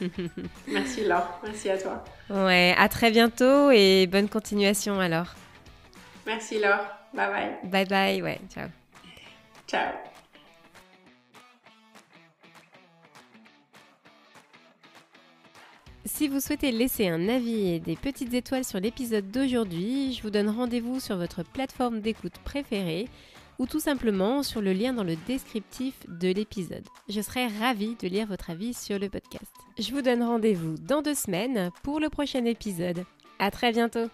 [0.68, 2.04] Merci Laure, merci à toi.
[2.30, 5.34] Ouais, à très bientôt et bonne continuation alors.
[6.24, 7.58] Merci Laure, bye bye.
[7.64, 8.68] Bye bye, ouais, ciao.
[9.66, 10.15] Ciao.
[16.16, 20.30] Si vous souhaitez laisser un avis et des petites étoiles sur l'épisode d'aujourd'hui, je vous
[20.30, 23.06] donne rendez-vous sur votre plateforme d'écoute préférée
[23.58, 26.86] ou tout simplement sur le lien dans le descriptif de l'épisode.
[27.10, 29.52] Je serai ravie de lire votre avis sur le podcast.
[29.78, 33.04] Je vous donne rendez-vous dans deux semaines pour le prochain épisode.
[33.38, 34.08] À très bientôt!